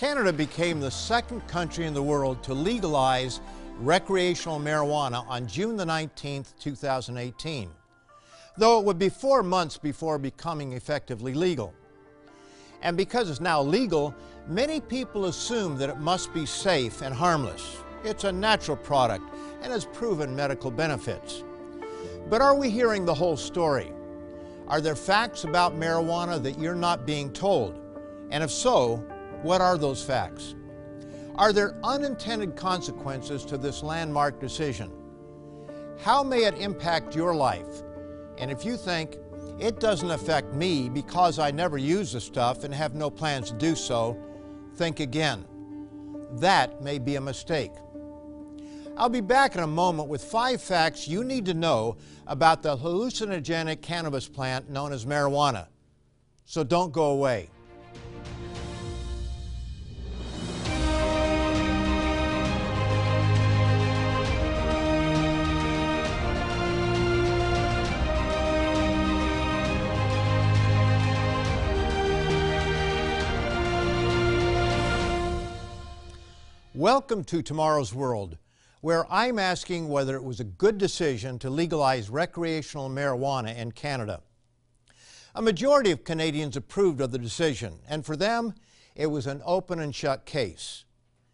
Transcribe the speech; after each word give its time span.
Canada 0.00 0.32
became 0.32 0.80
the 0.80 0.90
second 0.90 1.46
country 1.46 1.84
in 1.84 1.92
the 1.92 2.02
world 2.02 2.42
to 2.42 2.54
legalize 2.54 3.42
recreational 3.80 4.58
marijuana 4.58 5.28
on 5.28 5.46
June 5.46 5.76
the 5.76 5.84
19th, 5.84 6.58
2018, 6.58 7.68
though 8.56 8.80
it 8.80 8.86
would 8.86 8.98
be 8.98 9.10
four 9.10 9.42
months 9.42 9.76
before 9.76 10.18
becoming 10.18 10.72
effectively 10.72 11.34
legal. 11.34 11.74
And 12.80 12.96
because 12.96 13.28
it's 13.28 13.42
now 13.42 13.60
legal, 13.60 14.14
many 14.48 14.80
people 14.80 15.26
assume 15.26 15.76
that 15.76 15.90
it 15.90 15.98
must 15.98 16.32
be 16.32 16.46
safe 16.46 17.02
and 17.02 17.14
harmless. 17.14 17.76
It's 18.02 18.24
a 18.24 18.32
natural 18.32 18.78
product 18.78 19.26
and 19.60 19.70
has 19.70 19.84
proven 19.84 20.34
medical 20.34 20.70
benefits. 20.70 21.44
But 22.30 22.40
are 22.40 22.54
we 22.54 22.70
hearing 22.70 23.04
the 23.04 23.12
whole 23.12 23.36
story? 23.36 23.92
Are 24.66 24.80
there 24.80 24.96
facts 24.96 25.44
about 25.44 25.78
marijuana 25.78 26.42
that 26.42 26.58
you're 26.58 26.74
not 26.74 27.04
being 27.04 27.30
told? 27.34 27.78
And 28.30 28.42
if 28.42 28.50
so, 28.50 29.04
what 29.42 29.60
are 29.60 29.78
those 29.78 30.02
facts? 30.02 30.54
Are 31.36 31.52
there 31.52 31.74
unintended 31.82 32.56
consequences 32.56 33.44
to 33.46 33.56
this 33.56 33.82
landmark 33.82 34.40
decision? 34.40 34.90
How 35.98 36.22
may 36.22 36.44
it 36.44 36.54
impact 36.58 37.14
your 37.14 37.34
life? 37.34 37.82
And 38.38 38.50
if 38.50 38.64
you 38.64 38.76
think 38.76 39.16
it 39.58 39.80
doesn't 39.80 40.10
affect 40.10 40.54
me 40.54 40.88
because 40.88 41.38
I 41.38 41.50
never 41.50 41.78
use 41.78 42.12
the 42.12 42.20
stuff 42.20 42.64
and 42.64 42.74
have 42.74 42.94
no 42.94 43.10
plans 43.10 43.50
to 43.50 43.56
do 43.56 43.74
so, 43.74 44.16
think 44.76 45.00
again. 45.00 45.44
That 46.32 46.82
may 46.82 46.98
be 46.98 47.16
a 47.16 47.20
mistake. 47.20 47.72
I'll 48.96 49.08
be 49.08 49.20
back 49.20 49.54
in 49.54 49.62
a 49.62 49.66
moment 49.66 50.08
with 50.08 50.22
five 50.22 50.62
facts 50.62 51.08
you 51.08 51.24
need 51.24 51.46
to 51.46 51.54
know 51.54 51.96
about 52.26 52.62
the 52.62 52.76
hallucinogenic 52.76 53.82
cannabis 53.82 54.28
plant 54.28 54.68
known 54.68 54.92
as 54.92 55.06
marijuana. 55.06 55.68
So 56.44 56.64
don't 56.64 56.92
go 56.92 57.06
away. 57.06 57.48
Welcome 76.80 77.24
to 77.24 77.42
Tomorrow's 77.42 77.92
World, 77.94 78.38
where 78.80 79.04
I'm 79.12 79.38
asking 79.38 79.90
whether 79.90 80.16
it 80.16 80.24
was 80.24 80.40
a 80.40 80.44
good 80.44 80.78
decision 80.78 81.38
to 81.40 81.50
legalize 81.50 82.08
recreational 82.08 82.88
marijuana 82.88 83.54
in 83.54 83.72
Canada. 83.72 84.22
A 85.34 85.42
majority 85.42 85.90
of 85.90 86.04
Canadians 86.04 86.56
approved 86.56 87.02
of 87.02 87.10
the 87.10 87.18
decision, 87.18 87.80
and 87.86 88.06
for 88.06 88.16
them, 88.16 88.54
it 88.94 89.08
was 89.08 89.26
an 89.26 89.42
open 89.44 89.78
and 89.78 89.94
shut 89.94 90.24
case. 90.24 90.86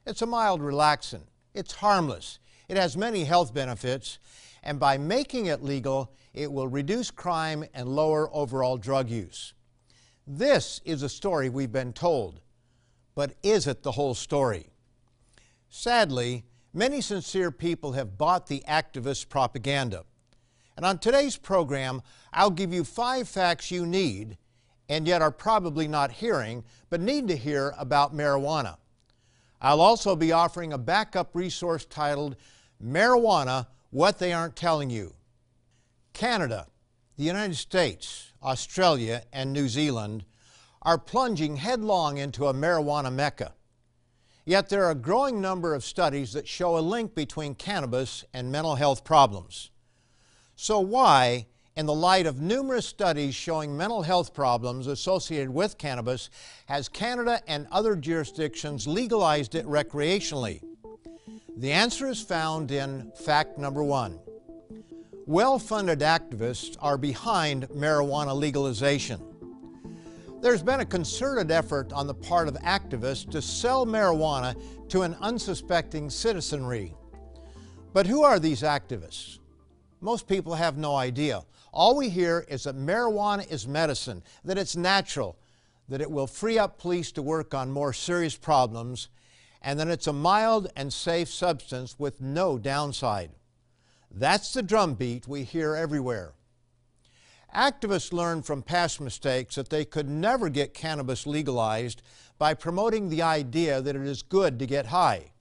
It's 0.04 0.20
a 0.20 0.26
mild 0.26 0.62
relaxant, 0.62 1.28
it's 1.54 1.74
harmless, 1.74 2.40
it 2.68 2.76
has 2.76 2.96
many 2.96 3.22
health 3.22 3.54
benefits, 3.54 4.18
and 4.64 4.80
by 4.80 4.98
making 4.98 5.46
it 5.46 5.62
legal, 5.62 6.12
it 6.34 6.50
will 6.50 6.66
reduce 6.66 7.12
crime 7.12 7.64
and 7.72 7.86
lower 7.88 8.28
overall 8.34 8.78
drug 8.78 9.08
use. 9.08 9.54
This 10.26 10.80
is 10.84 11.04
a 11.04 11.08
story 11.08 11.48
we've 11.48 11.70
been 11.70 11.92
told, 11.92 12.40
but 13.14 13.34
is 13.44 13.68
it 13.68 13.84
the 13.84 13.92
whole 13.92 14.14
story? 14.14 14.72
Sadly, 15.78 16.46
many 16.72 17.02
sincere 17.02 17.50
people 17.50 17.92
have 17.92 18.16
bought 18.16 18.46
the 18.46 18.64
activist 18.66 19.28
propaganda. 19.28 20.04
And 20.74 20.86
on 20.86 20.98
today's 20.98 21.36
program, 21.36 22.00
I'll 22.32 22.50
give 22.50 22.72
you 22.72 22.82
five 22.82 23.28
facts 23.28 23.70
you 23.70 23.84
need 23.84 24.38
and 24.88 25.06
yet 25.06 25.20
are 25.20 25.30
probably 25.30 25.86
not 25.86 26.12
hearing, 26.12 26.64
but 26.88 27.02
need 27.02 27.28
to 27.28 27.36
hear 27.36 27.74
about 27.76 28.16
marijuana. 28.16 28.78
I'll 29.60 29.82
also 29.82 30.16
be 30.16 30.32
offering 30.32 30.72
a 30.72 30.78
backup 30.78 31.34
resource 31.34 31.84
titled 31.84 32.36
Marijuana 32.82 33.66
What 33.90 34.18
They 34.18 34.32
Aren't 34.32 34.56
Telling 34.56 34.88
You. 34.88 35.12
Canada, 36.14 36.68
the 37.18 37.24
United 37.24 37.56
States, 37.56 38.32
Australia, 38.42 39.24
and 39.30 39.52
New 39.52 39.68
Zealand 39.68 40.24
are 40.80 40.96
plunging 40.96 41.56
headlong 41.56 42.16
into 42.16 42.46
a 42.46 42.54
marijuana 42.54 43.12
mecca. 43.12 43.52
Yet 44.48 44.68
there 44.68 44.84
are 44.84 44.92
a 44.92 44.94
growing 44.94 45.40
number 45.40 45.74
of 45.74 45.82
studies 45.82 46.32
that 46.34 46.46
show 46.46 46.78
a 46.78 46.80
link 46.80 47.16
between 47.16 47.56
cannabis 47.56 48.24
and 48.32 48.52
mental 48.52 48.76
health 48.76 49.02
problems. 49.02 49.70
So 50.54 50.78
why, 50.78 51.46
in 51.74 51.86
the 51.86 51.92
light 51.92 52.26
of 52.26 52.40
numerous 52.40 52.86
studies 52.86 53.34
showing 53.34 53.76
mental 53.76 54.02
health 54.02 54.32
problems 54.32 54.86
associated 54.86 55.50
with 55.50 55.78
cannabis, 55.78 56.30
has 56.66 56.88
Canada 56.88 57.42
and 57.48 57.66
other 57.72 57.96
jurisdictions 57.96 58.86
legalized 58.86 59.56
it 59.56 59.66
recreationally? 59.66 60.62
The 61.56 61.72
answer 61.72 62.06
is 62.06 62.22
found 62.22 62.70
in 62.70 63.10
fact 63.16 63.58
number 63.58 63.82
one. 63.82 64.20
Well-funded 65.26 65.98
activists 65.98 66.76
are 66.80 66.96
behind 66.96 67.68
marijuana 67.70 68.32
legalization. 68.32 69.20
There's 70.40 70.62
been 70.62 70.80
a 70.80 70.86
concerted 70.86 71.50
effort 71.50 71.92
on 71.92 72.06
the 72.06 72.14
part 72.14 72.46
of 72.46 72.54
activists 72.56 73.28
to 73.30 73.40
sell 73.40 73.86
marijuana 73.86 74.54
to 74.90 75.02
an 75.02 75.16
unsuspecting 75.20 76.10
citizenry. 76.10 76.94
But 77.94 78.06
who 78.06 78.22
are 78.22 78.38
these 78.38 78.60
activists? 78.60 79.38
Most 80.02 80.28
people 80.28 80.54
have 80.54 80.76
no 80.76 80.94
idea. 80.94 81.42
All 81.72 81.96
we 81.96 82.10
hear 82.10 82.44
is 82.48 82.64
that 82.64 82.76
marijuana 82.76 83.50
is 83.50 83.66
medicine, 83.66 84.22
that 84.44 84.58
it's 84.58 84.76
natural, 84.76 85.38
that 85.88 86.02
it 86.02 86.10
will 86.10 86.26
free 86.26 86.58
up 86.58 86.78
police 86.78 87.12
to 87.12 87.22
work 87.22 87.54
on 87.54 87.70
more 87.70 87.94
serious 87.94 88.36
problems, 88.36 89.08
and 89.62 89.80
that 89.80 89.88
it's 89.88 90.06
a 90.06 90.12
mild 90.12 90.70
and 90.76 90.92
safe 90.92 91.28
substance 91.28 91.98
with 91.98 92.20
no 92.20 92.58
downside. 92.58 93.30
That's 94.10 94.52
the 94.52 94.62
drumbeat 94.62 95.26
we 95.26 95.44
hear 95.44 95.74
everywhere. 95.74 96.34
Activists 97.56 98.12
learned 98.12 98.44
from 98.44 98.60
past 98.60 99.00
mistakes 99.00 99.54
that 99.54 99.70
they 99.70 99.86
could 99.86 100.10
never 100.10 100.50
get 100.50 100.74
cannabis 100.74 101.26
legalized 101.26 102.02
by 102.36 102.52
promoting 102.52 103.08
the 103.08 103.22
idea 103.22 103.80
that 103.80 103.96
it 103.96 104.02
is 104.02 104.20
good 104.20 104.58
to 104.58 104.66
get 104.66 104.88
high. 104.88 105.32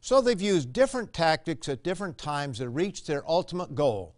So 0.00 0.20
they've 0.20 0.40
used 0.40 0.72
different 0.72 1.12
tactics 1.12 1.68
at 1.68 1.84
different 1.84 2.18
times 2.18 2.58
to 2.58 2.68
reach 2.68 3.04
their 3.04 3.22
ultimate 3.30 3.76
goal. 3.76 4.16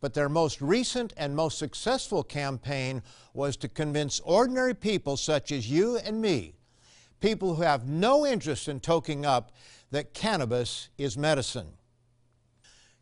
But 0.00 0.14
their 0.14 0.28
most 0.28 0.60
recent 0.60 1.12
and 1.16 1.36
most 1.36 1.56
successful 1.56 2.24
campaign 2.24 3.02
was 3.32 3.56
to 3.58 3.68
convince 3.68 4.18
ordinary 4.18 4.74
people 4.74 5.16
such 5.16 5.52
as 5.52 5.70
you 5.70 5.98
and 5.98 6.20
me, 6.20 6.56
people 7.20 7.54
who 7.54 7.62
have 7.62 7.86
no 7.86 8.26
interest 8.26 8.66
in 8.66 8.80
toking 8.80 9.24
up, 9.24 9.52
that 9.92 10.14
cannabis 10.14 10.88
is 10.98 11.16
medicine. 11.16 11.74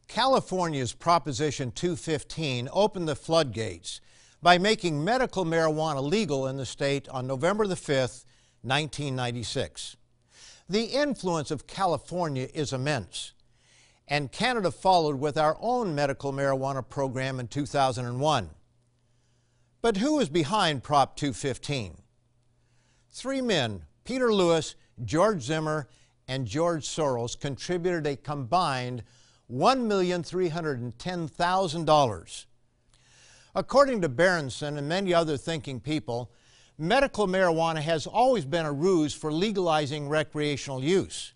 California's 0.08 0.94
Proposition 0.94 1.70
215 1.70 2.70
opened 2.72 3.06
the 3.06 3.14
floodgates 3.14 4.00
by 4.42 4.56
making 4.56 5.04
medical 5.04 5.44
marijuana 5.44 6.02
legal 6.02 6.46
in 6.46 6.56
the 6.56 6.64
state 6.64 7.06
on 7.10 7.26
November 7.26 7.66
the 7.66 7.74
5th, 7.74 8.24
1996. 8.62 9.96
The 10.68 10.84
influence 10.84 11.50
of 11.50 11.66
California 11.66 12.48
is 12.54 12.72
immense, 12.72 13.34
and 14.08 14.32
Canada 14.32 14.70
followed 14.70 15.20
with 15.20 15.36
our 15.36 15.58
own 15.60 15.94
medical 15.94 16.32
marijuana 16.32 16.86
program 16.88 17.38
in 17.38 17.46
2001. 17.46 18.50
But 19.82 19.98
who 19.98 20.18
is 20.20 20.30
behind 20.30 20.82
Prop 20.82 21.16
215? 21.16 21.98
Three 23.12 23.42
men, 23.42 23.84
Peter 24.04 24.32
Lewis, 24.32 24.74
George 25.04 25.42
Zimmer, 25.42 25.86
and 26.26 26.46
George 26.46 26.86
Soros, 26.86 27.38
contributed 27.38 28.06
a 28.06 28.16
combined 28.16 29.02
$1,310,000. 29.52 32.44
According 33.54 34.02
to 34.02 34.08
Berenson 34.08 34.76
and 34.76 34.88
many 34.88 35.14
other 35.14 35.36
thinking 35.36 35.80
people, 35.80 36.30
medical 36.76 37.26
marijuana 37.26 37.80
has 37.80 38.06
always 38.06 38.44
been 38.44 38.66
a 38.66 38.72
ruse 38.72 39.14
for 39.14 39.32
legalizing 39.32 40.08
recreational 40.08 40.84
use. 40.84 41.32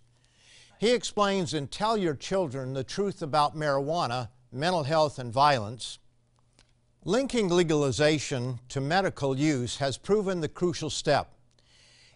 He 0.79 0.93
explains 0.93 1.55
in 1.55 1.69
Tell 1.69 1.97
Your 1.97 2.15
Children 2.15 2.75
the 2.75 2.85
Truth 2.85 3.23
About 3.23 3.57
Marijuana, 3.57 4.29
Mental 4.53 4.83
Health 4.83 5.19
and 5.19 5.33
Violence. 5.33 5.99
Linking 7.05 7.49
legalization 7.49 8.61
to 8.69 8.81
medical 8.81 9.39
use 9.39 9.79
has 9.79 9.97
proven 9.97 10.41
the 10.41 10.49
crucial 10.49 10.91
step. 10.91 11.35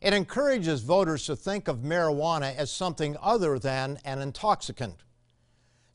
It 0.00 0.12
encourages 0.12 0.82
voters 0.82 1.24
to 1.26 1.34
think 1.34 1.68
of 1.68 1.78
marijuana 1.78 2.54
as 2.54 2.70
something 2.70 3.16
other 3.22 3.58
than 3.58 3.98
an 4.04 4.20
intoxicant. 4.20 4.96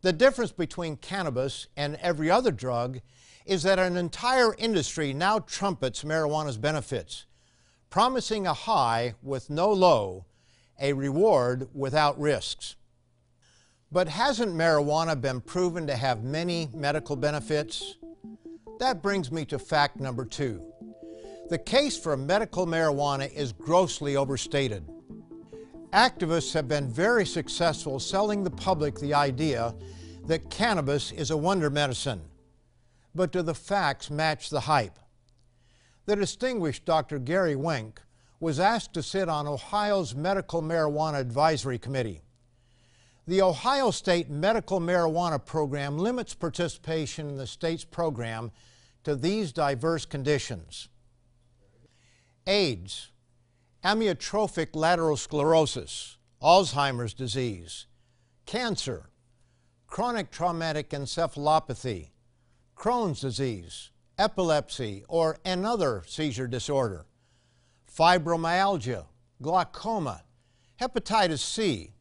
The 0.01 0.13
difference 0.13 0.51
between 0.51 0.95
cannabis 0.97 1.67
and 1.77 1.95
every 1.97 2.31
other 2.31 2.51
drug 2.51 3.01
is 3.45 3.63
that 3.63 3.79
an 3.79 3.97
entire 3.97 4.55
industry 4.57 5.13
now 5.13 5.39
trumpets 5.39 6.03
marijuana's 6.03 6.57
benefits, 6.57 7.25
promising 7.89 8.47
a 8.47 8.53
high 8.53 9.13
with 9.21 9.49
no 9.49 9.71
low, 9.71 10.25
a 10.79 10.93
reward 10.93 11.69
without 11.73 12.19
risks. 12.19 12.75
But 13.91 14.07
hasn't 14.07 14.55
marijuana 14.55 15.19
been 15.19 15.41
proven 15.41 15.85
to 15.87 15.95
have 15.95 16.23
many 16.23 16.69
medical 16.73 17.15
benefits? 17.15 17.97
That 18.79 19.03
brings 19.03 19.31
me 19.31 19.45
to 19.45 19.59
fact 19.59 19.99
number 19.99 20.25
two. 20.25 20.63
The 21.49 21.59
case 21.59 21.99
for 21.99 22.15
medical 22.17 22.65
marijuana 22.65 23.31
is 23.31 23.51
grossly 23.51 24.15
overstated. 24.15 24.87
Activists 25.93 26.53
have 26.53 26.69
been 26.69 26.89
very 26.89 27.25
successful 27.25 27.99
selling 27.99 28.43
the 28.43 28.49
public 28.49 28.97
the 28.97 29.13
idea 29.13 29.75
that 30.25 30.49
cannabis 30.49 31.11
is 31.11 31.31
a 31.31 31.37
wonder 31.37 31.69
medicine. 31.69 32.21
But 33.13 33.33
do 33.33 33.41
the 33.41 33.53
facts 33.53 34.09
match 34.09 34.49
the 34.49 34.61
hype? 34.61 34.97
The 36.05 36.15
distinguished 36.15 36.85
Dr. 36.85 37.19
Gary 37.19 37.55
Wenk 37.55 37.97
was 38.39 38.57
asked 38.57 38.93
to 38.93 39.03
sit 39.03 39.27
on 39.27 39.47
Ohio's 39.47 40.15
Medical 40.15 40.61
Marijuana 40.61 41.19
Advisory 41.19 41.77
Committee. 41.77 42.21
The 43.27 43.41
Ohio 43.41 43.91
State 43.91 44.29
Medical 44.29 44.79
Marijuana 44.79 45.45
Program 45.45 45.97
limits 45.97 46.33
participation 46.33 47.27
in 47.27 47.35
the 47.35 47.45
state's 47.45 47.83
program 47.83 48.51
to 49.03 49.15
these 49.15 49.51
diverse 49.51 50.05
conditions 50.05 50.87
AIDS, 52.47 53.10
amyotrophic 53.83 54.75
lateral 54.75 55.17
sclerosis, 55.17 56.17
Alzheimer's 56.41 57.13
disease, 57.13 57.87
cancer, 58.45 59.09
chronic 59.87 60.29
traumatic 60.31 60.91
encephalopathy, 60.91 62.09
Crohn's 62.75 63.21
disease, 63.21 63.89
epilepsy, 64.17 65.03
or 65.07 65.37
another 65.45 66.03
seizure 66.05 66.47
disorder, 66.47 67.05
fibromyalgia, 67.91 69.05
glaucoma, 69.41 70.23
hepatitis 70.79 71.39
C, 71.39 71.93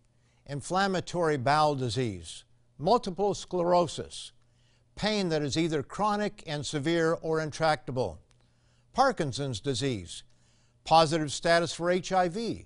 inflammatory 0.46 1.36
bowel 1.36 1.74
disease, 1.74 2.44
multiple 2.78 3.34
sclerosis, 3.34 4.32
pain 4.96 5.30
that 5.30 5.42
is 5.42 5.56
either 5.56 5.82
chronic 5.82 6.42
and 6.46 6.64
severe 6.64 7.14
or 7.14 7.40
intractable, 7.40 8.18
Parkinson's 8.92 9.60
disease, 9.60 10.24
positive 10.84 11.32
status 11.32 11.72
for 11.72 11.92
HIV, 11.92 12.64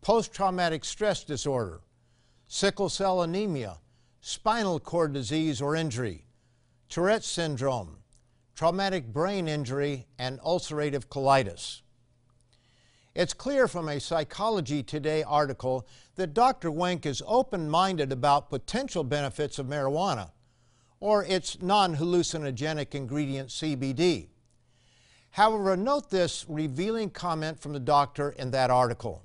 post 0.00 0.32
traumatic 0.32 0.84
stress 0.84 1.24
disorder, 1.24 1.80
sickle 2.46 2.88
cell 2.88 3.22
anemia, 3.22 3.78
spinal 4.20 4.80
cord 4.80 5.12
disease 5.12 5.60
or 5.60 5.76
injury, 5.76 6.26
Tourette's 6.88 7.26
syndrome, 7.26 7.98
traumatic 8.54 9.12
brain 9.12 9.48
injury, 9.48 10.06
and 10.18 10.40
ulcerative 10.40 11.06
colitis. 11.06 11.82
It's 13.14 13.32
clear 13.32 13.66
from 13.66 13.88
a 13.88 13.98
Psychology 13.98 14.82
Today 14.82 15.22
article 15.22 15.86
that 16.16 16.34
Dr. 16.34 16.70
Wenk 16.70 17.06
is 17.06 17.22
open 17.26 17.68
minded 17.68 18.12
about 18.12 18.50
potential 18.50 19.04
benefits 19.04 19.58
of 19.58 19.66
marijuana 19.66 20.30
or 21.00 21.24
its 21.24 21.60
non 21.62 21.96
hallucinogenic 21.96 22.94
ingredient 22.94 23.48
CBD. 23.48 24.28
However, 25.36 25.76
note 25.76 26.08
this 26.08 26.46
revealing 26.48 27.10
comment 27.10 27.60
from 27.60 27.74
the 27.74 27.78
doctor 27.78 28.30
in 28.30 28.52
that 28.52 28.70
article. 28.70 29.22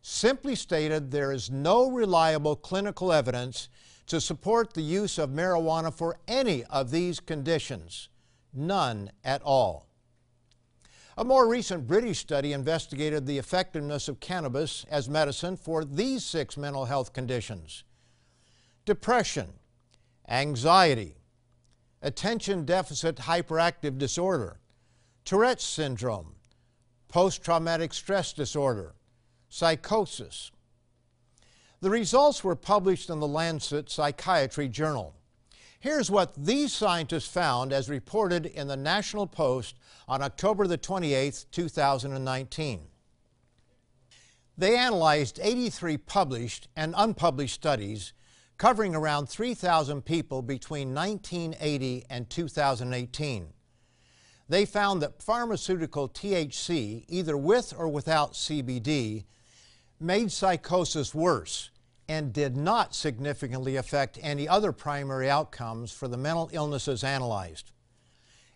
Simply 0.00 0.54
stated, 0.54 1.10
there 1.10 1.30
is 1.30 1.50
no 1.50 1.90
reliable 1.90 2.56
clinical 2.56 3.12
evidence 3.12 3.68
to 4.06 4.18
support 4.18 4.72
the 4.72 4.80
use 4.80 5.18
of 5.18 5.28
marijuana 5.28 5.92
for 5.92 6.16
any 6.26 6.64
of 6.64 6.90
these 6.90 7.20
conditions. 7.20 8.08
None 8.54 9.10
at 9.22 9.42
all. 9.42 9.88
A 11.18 11.24
more 11.24 11.46
recent 11.46 11.86
British 11.86 12.20
study 12.20 12.54
investigated 12.54 13.26
the 13.26 13.36
effectiveness 13.36 14.08
of 14.08 14.20
cannabis 14.20 14.86
as 14.90 15.06
medicine 15.06 15.58
for 15.58 15.84
these 15.84 16.24
six 16.24 16.56
mental 16.56 16.86
health 16.86 17.12
conditions 17.12 17.84
depression, 18.86 19.52
anxiety, 20.30 21.16
attention 22.00 22.64
deficit 22.64 23.16
hyperactive 23.16 23.98
disorder, 23.98 24.60
Tourette's 25.24 25.64
syndrome, 25.64 26.34
post 27.08 27.42
traumatic 27.44 27.94
stress 27.94 28.32
disorder, 28.32 28.94
psychosis. 29.48 30.50
The 31.80 31.90
results 31.90 32.42
were 32.42 32.56
published 32.56 33.10
in 33.10 33.20
the 33.20 33.28
Lancet 33.28 33.90
Psychiatry 33.90 34.68
Journal. 34.68 35.14
Here's 35.78 36.10
what 36.10 36.34
these 36.36 36.72
scientists 36.72 37.28
found 37.28 37.72
as 37.72 37.88
reported 37.88 38.46
in 38.46 38.68
the 38.68 38.76
National 38.76 39.26
Post 39.26 39.76
on 40.06 40.22
October 40.22 40.66
the 40.66 40.78
28th, 40.78 41.46
2019. 41.50 42.80
They 44.56 44.76
analyzed 44.76 45.40
83 45.42 45.96
published 45.98 46.68
and 46.76 46.94
unpublished 46.96 47.54
studies 47.54 48.12
covering 48.58 48.94
around 48.94 49.28
3,000 49.28 50.02
people 50.02 50.40
between 50.42 50.94
1980 50.94 52.04
and 52.08 52.30
2018. 52.30 53.48
They 54.52 54.66
found 54.66 55.00
that 55.00 55.22
pharmaceutical 55.22 56.10
THC, 56.10 57.06
either 57.08 57.38
with 57.38 57.72
or 57.74 57.88
without 57.88 58.34
CBD, 58.34 59.24
made 59.98 60.30
psychosis 60.30 61.14
worse 61.14 61.70
and 62.06 62.34
did 62.34 62.54
not 62.54 62.94
significantly 62.94 63.76
affect 63.76 64.18
any 64.20 64.46
other 64.46 64.70
primary 64.70 65.30
outcomes 65.30 65.90
for 65.90 66.06
the 66.06 66.18
mental 66.18 66.50
illnesses 66.52 67.02
analyzed. 67.02 67.70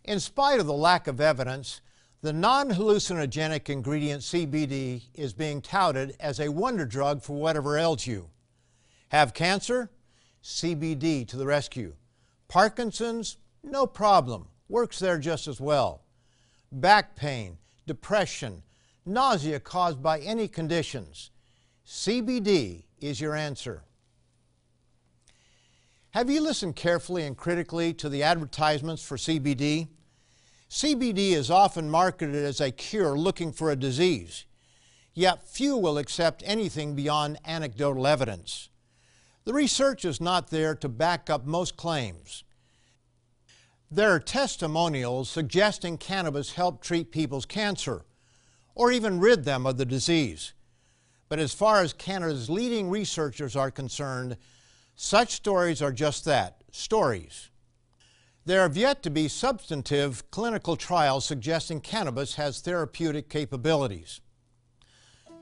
In 0.04 0.20
spite 0.20 0.60
of 0.60 0.66
the 0.66 0.74
lack 0.74 1.06
of 1.06 1.18
evidence, 1.18 1.80
the 2.20 2.34
non 2.34 2.72
hallucinogenic 2.72 3.70
ingredient 3.70 4.20
CBD 4.20 5.04
is 5.14 5.32
being 5.32 5.62
touted 5.62 6.14
as 6.20 6.38
a 6.40 6.50
wonder 6.50 6.84
drug 6.84 7.22
for 7.22 7.36
whatever 7.36 7.78
ails 7.78 8.06
you. 8.06 8.28
Have 9.12 9.32
cancer? 9.32 9.90
CBD 10.44 11.26
to 11.26 11.38
the 11.38 11.46
rescue. 11.46 11.94
Parkinson's? 12.48 13.38
No 13.62 13.86
problem, 13.86 14.48
works 14.68 14.98
there 14.98 15.18
just 15.18 15.46
as 15.46 15.60
well. 15.60 16.02
Back 16.72 17.16
pain, 17.16 17.58
depression, 17.86 18.62
nausea 19.04 19.60
caused 19.60 20.02
by 20.02 20.18
any 20.20 20.48
conditions. 20.48 21.30
CBD 21.86 22.84
is 23.00 23.20
your 23.20 23.34
answer. 23.34 23.84
Have 26.10 26.30
you 26.30 26.40
listened 26.40 26.76
carefully 26.76 27.24
and 27.24 27.36
critically 27.36 27.92
to 27.94 28.08
the 28.08 28.22
advertisements 28.22 29.02
for 29.02 29.16
CBD? 29.16 29.88
CBD 30.68 31.32
is 31.32 31.50
often 31.50 31.90
marketed 31.90 32.34
as 32.34 32.60
a 32.60 32.72
cure 32.72 33.16
looking 33.16 33.52
for 33.52 33.70
a 33.70 33.76
disease, 33.76 34.46
yet 35.14 35.46
few 35.46 35.76
will 35.76 35.98
accept 35.98 36.42
anything 36.44 36.94
beyond 36.96 37.38
anecdotal 37.44 38.06
evidence. 38.06 38.70
The 39.44 39.52
research 39.52 40.04
is 40.04 40.20
not 40.20 40.50
there 40.50 40.74
to 40.74 40.88
back 40.88 41.30
up 41.30 41.46
most 41.46 41.76
claims. 41.76 42.42
There 43.90 44.10
are 44.10 44.20
testimonials 44.20 45.30
suggesting 45.30 45.96
cannabis 45.96 46.52
helped 46.52 46.84
treat 46.84 47.12
people's 47.12 47.46
cancer 47.46 48.04
or 48.74 48.90
even 48.90 49.20
rid 49.20 49.44
them 49.44 49.66
of 49.66 49.76
the 49.76 49.84
disease. 49.84 50.52
But 51.28 51.38
as 51.38 51.54
far 51.54 51.82
as 51.82 51.92
Canada's 51.92 52.50
leading 52.50 52.90
researchers 52.90 53.54
are 53.56 53.70
concerned, 53.70 54.36
such 54.96 55.32
stories 55.32 55.82
are 55.82 55.92
just 55.92 56.24
that 56.24 56.62
stories. 56.72 57.50
There 58.44 58.62
have 58.62 58.76
yet 58.76 59.02
to 59.02 59.10
be 59.10 59.28
substantive 59.28 60.30
clinical 60.30 60.76
trials 60.76 61.24
suggesting 61.24 61.80
cannabis 61.80 62.36
has 62.36 62.60
therapeutic 62.60 63.28
capabilities. 63.28 64.20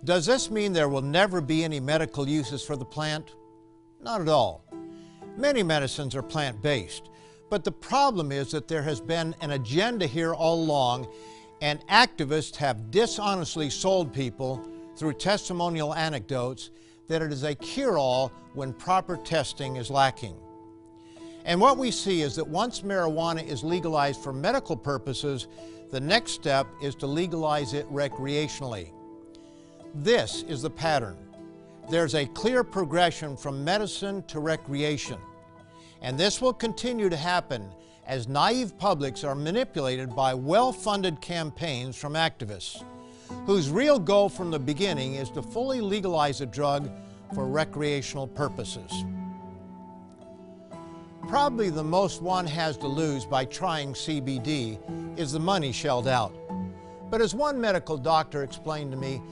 Does 0.05 0.27
this 0.27 0.51
mean 0.51 0.73
there 0.73 0.89
will 0.89 1.03
never 1.03 1.41
be 1.41 1.65
any 1.65 1.81
medical 1.81 2.29
uses 2.29 2.63
for 2.63 2.77
the 2.77 2.85
plant? 2.85 3.35
Not 4.01 4.21
at 4.21 4.29
all. 4.29 4.65
Many 5.37 5.63
medicines 5.63 6.15
are 6.15 6.23
plant 6.23 6.63
based, 6.63 7.11
but 7.51 7.65
the 7.65 7.73
problem 7.73 8.33
is 8.33 8.51
that 8.51 8.69
there 8.69 8.83
has 8.83 9.01
been 9.01 9.35
an 9.41 9.53
agenda 9.53 10.07
here 10.07 10.35
all 10.35 10.63
along, 10.63 11.09
and 11.61 11.87
activists 11.89 12.57
have 12.57 12.91
dishonestly 12.91 13.71
sold 13.71 14.13
people 14.13 14.67
through 14.97 15.13
testimonial 15.15 15.95
anecdotes 15.95 16.71
that 17.09 17.23
it 17.23 17.33
is 17.33 17.43
a 17.43 17.55
cure 17.55 17.99
all 17.99 18.33
when 18.55 18.73
proper 18.73 19.17
testing 19.17 19.77
is 19.77 19.91
lacking. 19.91 20.37
And 21.45 21.61
what 21.61 21.77
we 21.77 21.91
see 21.91 22.23
is 22.23 22.37
that 22.37 22.47
once 22.47 22.81
marijuana 22.81 23.47
is 23.47 23.63
legalized 23.63 24.23
for 24.23 24.33
medical 24.33 24.77
purposes, 24.77 25.47
the 25.91 26.01
next 26.01 26.33
step 26.33 26.67
is 26.83 26.95
to 26.97 27.07
legalize 27.07 27.75
it 27.75 27.87
recreationally. 27.93 28.91
This 29.95 30.43
is 30.49 30.63
the 30.63 30.71
pattern. 30.71 31.17
There's 31.91 32.15
a 32.15 32.27
clear 32.27 32.65
progression 32.65 33.37
from 33.37 33.63
medicine 33.63 34.23
to 34.29 34.41
recreation. 34.41 35.19
And 36.05 36.19
this 36.19 36.43
will 36.43 36.53
continue 36.53 37.09
to 37.09 37.17
happen 37.17 37.67
as 38.07 38.29
naive 38.29 38.77
publics 38.77 39.25
are 39.25 39.35
manipulated 39.35 40.15
by 40.15 40.35
well 40.35 40.71
funded 40.71 41.19
campaigns 41.23 41.97
from 41.97 42.13
activists 42.13 42.85
whose 43.47 43.71
real 43.71 43.99
goal 43.99 44.29
from 44.29 44.51
the 44.51 44.59
beginning 44.59 45.15
is 45.15 45.31
to 45.31 45.41
fully 45.41 45.81
legalize 45.81 46.43
a 46.43 46.47
drug 46.47 46.91
for 47.35 47.47
recreational 47.47 48.27
purposes. 48.27 48.93
Probably 51.27 51.71
the 51.71 51.83
most 51.83 52.21
one 52.21 52.47
has 52.47 52.77
to 52.77 52.87
lose 52.87 53.25
by 53.25 53.47
trying 53.47 53.95
CBD 53.95 54.79
is 55.19 55.33
the 55.33 55.41
money 55.41 55.73
shelled 55.73 56.07
out. 56.07 56.35
But 57.11 57.23
as 57.23 57.35
one 57.35 57.59
medical 57.59 57.97
doctor 57.97 58.43
explained 58.43 58.93
to 58.93 58.99
me, 58.99 59.23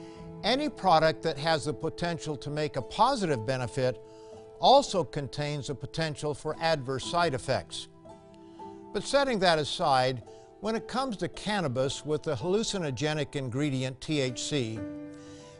any 0.43 0.69
product 0.69 1.21
that 1.21 1.37
has 1.37 1.65
the 1.65 1.73
potential 1.73 2.35
to 2.37 2.49
make 2.49 2.77
a 2.77 2.81
positive 2.81 3.45
benefit 3.45 4.03
also 4.63 5.03
contains 5.03 5.69
a 5.69 5.75
potential 5.75 6.33
for 6.33 6.55
adverse 6.61 7.05
side 7.05 7.33
effects. 7.33 7.89
But 8.93 9.03
setting 9.03 9.37
that 9.39 9.59
aside, 9.59 10.23
when 10.61 10.75
it 10.75 10.87
comes 10.87 11.17
to 11.17 11.27
cannabis 11.27 12.05
with 12.05 12.23
the 12.23 12.35
hallucinogenic 12.35 13.35
ingredient 13.35 13.99
THC, 13.99 14.81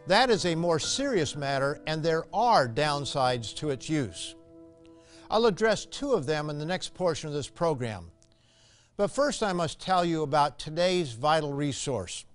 That 0.05 0.29
is 0.29 0.45
a 0.45 0.55
more 0.55 0.79
serious 0.79 1.33
matter, 1.33 1.79
and 1.87 2.03
there 2.03 2.25
are 2.33 2.67
downsides 2.67 3.55
to 3.55 3.69
its 3.69 3.89
use. 3.89 4.35
I'll 5.31 5.45
address 5.45 5.85
two 5.85 6.11
of 6.11 6.25
them 6.25 6.49
in 6.49 6.59
the 6.59 6.65
next 6.65 6.93
portion 6.93 7.29
of 7.29 7.33
this 7.33 7.47
program. 7.47 8.11
But 8.97 9.11
first, 9.11 9.41
I 9.41 9.53
must 9.53 9.79
tell 9.79 10.03
you 10.03 10.23
about 10.23 10.59
today's 10.59 11.13
vital 11.13 11.53
resource 11.53 12.25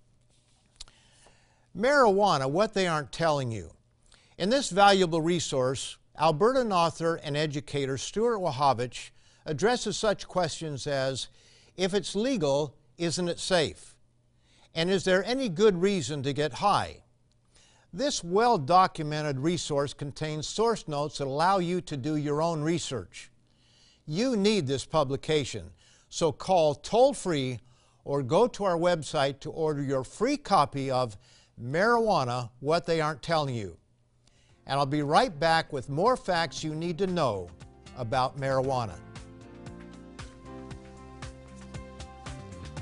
marijuana, 1.76 2.50
what 2.50 2.74
they 2.74 2.86
aren't 2.86 3.12
telling 3.12 3.52
you. 3.52 3.70
In 4.36 4.50
this 4.50 4.70
valuable 4.70 5.20
resource, 5.20 5.98
Albertan 6.18 6.72
author 6.72 7.16
and 7.16 7.36
educator 7.36 7.96
Stuart 7.96 8.38
Wachowicz 8.38 9.10
addresses 9.46 9.96
such 9.96 10.26
questions 10.26 10.86
as 10.86 11.28
if 11.76 11.94
it's 11.94 12.16
legal, 12.16 12.74
isn't 12.98 13.28
it 13.28 13.38
safe? 13.38 13.94
And 14.74 14.90
is 14.90 15.04
there 15.04 15.24
any 15.24 15.48
good 15.48 15.80
reason 15.80 16.22
to 16.24 16.32
get 16.32 16.54
high? 16.54 17.02
This 17.92 18.22
well 18.22 18.58
documented 18.58 19.38
resource 19.38 19.94
contains 19.94 20.46
source 20.46 20.88
notes 20.88 21.18
that 21.18 21.26
allow 21.26 21.58
you 21.58 21.80
to 21.82 21.96
do 21.96 22.16
your 22.16 22.42
own 22.42 22.62
research. 22.62 23.30
You 24.04 24.36
need 24.36 24.66
this 24.66 24.84
publication, 24.84 25.70
so 26.08 26.32
call 26.32 26.74
toll 26.74 27.14
free 27.14 27.60
or 28.04 28.22
go 28.22 28.46
to 28.48 28.64
our 28.64 28.76
website 28.76 29.40
to 29.40 29.50
order 29.50 29.82
your 29.82 30.02
free 30.02 30.36
copy 30.36 30.90
of 30.90 31.16
Marijuana 31.62 32.50
What 32.60 32.86
They 32.86 33.00
Aren't 33.00 33.22
Telling 33.22 33.54
You. 33.54 33.78
And 34.68 34.78
I'll 34.78 34.86
be 34.86 35.02
right 35.02 35.36
back 35.40 35.72
with 35.72 35.88
more 35.88 36.16
facts 36.16 36.62
you 36.62 36.74
need 36.74 36.98
to 36.98 37.06
know 37.06 37.48
about 37.96 38.38
marijuana. 38.38 38.94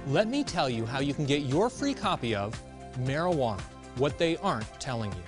Let 0.08 0.28
me 0.28 0.44
tell 0.44 0.68
you 0.68 0.84
how 0.84 1.00
you 1.00 1.14
can 1.14 1.26
get 1.26 1.42
your 1.42 1.70
free 1.70 1.94
copy 1.94 2.34
of 2.34 2.60
Marijuana 2.98 3.60
What 3.96 4.18
They 4.18 4.36
Aren't 4.36 4.80
Telling 4.80 5.12
You. 5.12 5.22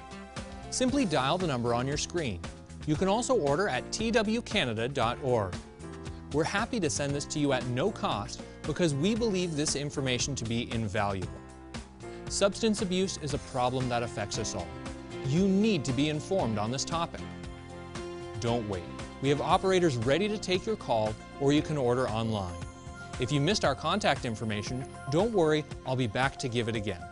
Simply 0.71 1.05
dial 1.05 1.39
the 1.39 1.47
number 1.47 1.75
on 1.75 1.87
your 1.87 1.97
screen. 1.97 2.41
You 2.87 2.95
can 2.95 3.09
also 3.09 3.35
order 3.35 3.69
at 3.69 3.91
twcanada.org. 3.91 5.55
We're 6.33 6.45
happy 6.45 6.79
to 6.81 6.91
send 6.91 7.15
this 7.15 7.25
to 7.27 7.39
you 7.39 7.53
at 7.53 7.67
no 7.67 7.91
cost 7.91 8.43
because 8.63 8.95
we 8.95 9.15
believe 9.15 9.57
this 9.57 9.77
information 9.77 10.35
to 10.37 10.45
be 10.45 10.73
invaluable. 10.73 11.33
Substance 12.29 12.83
abuse 12.83 13.19
is 13.23 13.35
a 13.35 13.39
problem 13.39 13.89
that 13.89 14.03
affects 14.03 14.39
us 14.39 14.55
all. 14.55 14.67
You 15.29 15.47
need 15.47 15.85
to 15.85 15.93
be 15.93 16.09
informed 16.09 16.57
on 16.57 16.71
this 16.71 16.87
topic. 16.87 17.21
Don't 18.41 18.67
wait. 18.67 18.83
We 19.21 19.29
have 19.29 19.43
operators 19.43 19.99
ready 19.99 20.27
to 20.27 20.39
take 20.39 20.65
your 20.65 20.77
call 20.77 21.15
or 21.39 21.53
you 21.53 21.61
can 21.61 21.77
order 21.77 22.09
online. 22.09 22.55
If 23.21 23.31
you 23.31 23.39
missed 23.39 23.63
our 23.63 23.75
contact 23.75 24.25
information, 24.25 24.87
don't 25.11 25.31
worry, 25.33 25.67
I'll 25.87 25.97
be 25.97 26.07
back 26.07 26.39
to 26.39 26.49
give 26.49 26.67
it 26.67 26.77
again. 26.77 27.03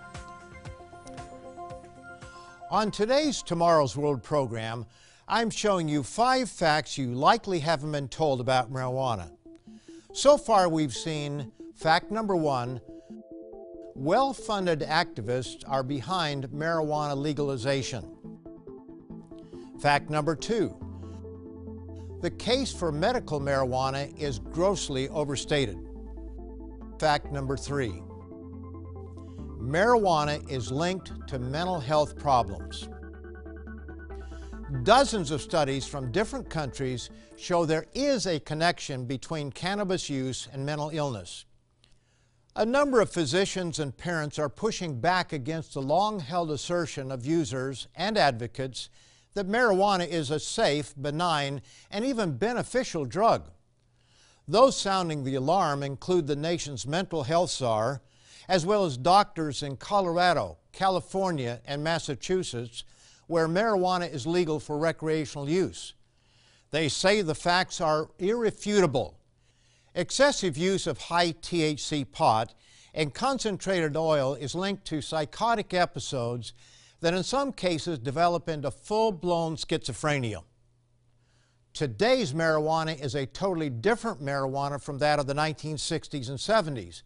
On 2.71 2.91
today's 2.91 3.43
Tomorrow's 3.43 3.99
World 3.99 4.23
program, 4.23 4.87
I'm 5.29 5.51
showing 5.51 5.87
you 5.87 6.03
five 6.03 6.49
facts 6.49 6.97
you 6.97 7.09
likely 7.09 7.59
haven't 7.59 7.93
been 7.93 8.09
told 8.09 8.41
about 8.41 8.73
marijuana. 8.73 9.29
So 10.15 10.39
far, 10.39 10.71
we've 10.71 10.95
seen 10.95 11.53
fact 11.75 12.11
number 12.11 12.35
one 12.35 12.81
well 13.97 14.35
funded 14.35 14.81
activists 14.81 15.65
are 15.67 15.83
behind 15.83 16.47
marijuana 16.49 17.17
legalization. 17.17 18.05
Fact 19.81 20.11
number 20.11 20.37
two 20.37 20.77
the 22.21 22.31
case 22.31 22.73
for 22.73 22.93
medical 22.93 23.41
marijuana 23.41 24.15
is 24.19 24.39
grossly 24.39 25.09
overstated. 25.09 25.79
Fact 26.99 27.33
number 27.33 27.57
three 27.57 28.03
marijuana 29.59 30.47
is 30.51 30.71
linked 30.71 31.13
to 31.27 31.39
mental 31.39 31.81
health 31.81 32.19
problems. 32.19 32.91
Dozens 34.83 35.31
of 35.31 35.41
studies 35.41 35.87
from 35.87 36.13
different 36.13 36.51
countries 36.51 37.09
show 37.37 37.65
there 37.65 37.87
is 37.95 38.27
a 38.27 38.41
connection 38.41 39.07
between 39.07 39.51
cannabis 39.51 40.11
use 40.11 40.49
and 40.53 40.67
mental 40.67 40.91
illness. 40.93 41.47
A 42.59 42.65
number 42.65 43.03
of 43.03 43.11
physicians 43.11 43.79
and 43.79 43.95
parents 43.95 44.39
are 44.39 44.49
pushing 44.49 44.99
back 44.99 45.35
against 45.35 45.75
the 45.75 45.83
long 45.83 46.21
held 46.21 46.51
assertion 46.51 47.13
of 47.13 47.27
users 47.27 47.87
and 47.95 48.17
advocates 48.17 48.89
that 49.35 49.47
marijuana 49.47 50.09
is 50.09 50.31
a 50.31 50.41
safe, 50.41 50.95
benign, 50.99 51.61
and 51.91 52.03
even 52.03 52.39
beneficial 52.39 53.05
drug. 53.05 53.51
Those 54.49 54.75
sounding 54.75 55.23
the 55.23 55.35
alarm 55.35 55.83
include 55.83 56.27
the 56.27 56.35
nation's 56.35 56.87
mental 56.87 57.25
health 57.25 57.51
czar, 57.51 58.01
as 58.49 58.65
well 58.65 58.87
as 58.87 58.97
doctors 58.97 59.63
in 59.63 59.77
Colorado, 59.77 60.57
California, 60.73 61.61
and 61.67 61.85
Massachusetts, 61.85 62.85
where 63.27 63.49
marijuana 63.49 64.11
is 64.11 64.27
legal 64.27 64.61
for 64.61 64.79
recreational 64.79 65.47
use. 65.47 65.93
They 66.71 66.89
say 66.89 67.21
the 67.21 67.35
facts 67.35 67.83
are 67.83 68.09
irrefutable 68.19 69.19
Excessive 69.97 70.59
use 70.59 70.87
of 70.87 70.99
high 70.99 71.33
THC 71.33 72.13
pot 72.13 72.53
and 72.93 73.15
concentrated 73.15 73.97
oil 73.97 74.35
is 74.35 74.55
linked 74.55 74.85
to 74.85 75.01
psychotic 75.01 75.73
episodes 75.73 76.53
that 77.01 77.15
in 77.15 77.23
some 77.23 77.51
cases 77.51 77.99
develop 77.99 78.47
into 78.47 78.71
full-blown 78.71 79.57
schizophrenia. 79.57 80.43
Today's 81.73 82.35
marijuana 82.35 83.03
is 83.03 83.15
a 83.15 83.25
totally 83.25 83.71
different 83.71 84.23
marijuana 84.23 84.83
from 84.83 84.99
that 84.99 85.19
of 85.19 85.27
the 85.27 85.35
1960s 85.35 86.29
and 86.29 86.39
70s, 86.39 87.01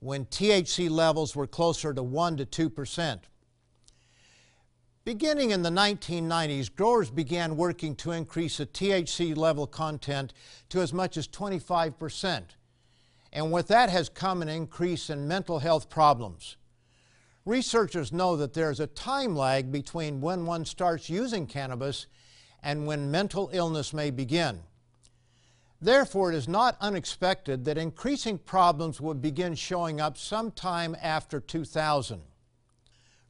when 0.00 0.24
THC 0.26 0.90
levels 0.90 1.36
were 1.36 1.46
closer 1.46 1.94
to 1.94 2.02
1 2.02 2.38
to 2.38 2.44
2 2.44 2.68
percent. 2.68 3.28
Beginning 5.04 5.50
in 5.50 5.62
the 5.62 5.70
1990s, 5.70 6.72
growers 6.72 7.10
began 7.10 7.56
working 7.56 7.96
to 7.96 8.12
increase 8.12 8.58
the 8.58 8.66
THC 8.66 9.36
level 9.36 9.66
content 9.66 10.32
to 10.68 10.80
as 10.80 10.92
much 10.92 11.16
as 11.16 11.26
25%. 11.26 12.42
And 13.32 13.50
with 13.50 13.66
that 13.66 13.90
has 13.90 14.08
come 14.08 14.42
an 14.42 14.48
increase 14.48 15.10
in 15.10 15.26
mental 15.26 15.58
health 15.58 15.90
problems. 15.90 16.56
Researchers 17.44 18.12
know 18.12 18.36
that 18.36 18.52
there 18.52 18.70
is 18.70 18.78
a 18.78 18.86
time 18.86 19.34
lag 19.34 19.72
between 19.72 20.20
when 20.20 20.46
one 20.46 20.64
starts 20.64 21.10
using 21.10 21.48
cannabis 21.48 22.06
and 22.62 22.86
when 22.86 23.10
mental 23.10 23.50
illness 23.52 23.92
may 23.92 24.12
begin. 24.12 24.60
Therefore, 25.80 26.30
it 26.30 26.36
is 26.36 26.46
not 26.46 26.76
unexpected 26.80 27.64
that 27.64 27.76
increasing 27.76 28.38
problems 28.38 29.00
would 29.00 29.20
begin 29.20 29.56
showing 29.56 30.00
up 30.00 30.16
sometime 30.16 30.94
after 31.02 31.40
2000. 31.40 32.22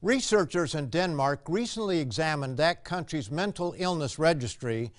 Researchers 0.03 0.75
in 0.75 0.89
Denmark 0.89 1.43
recently 1.49 2.01
examined 2.01 2.57
that 2.57 2.83
country's 2.83 3.31
mental 3.31 3.73
illness 3.79 4.19
registry 4.19 4.93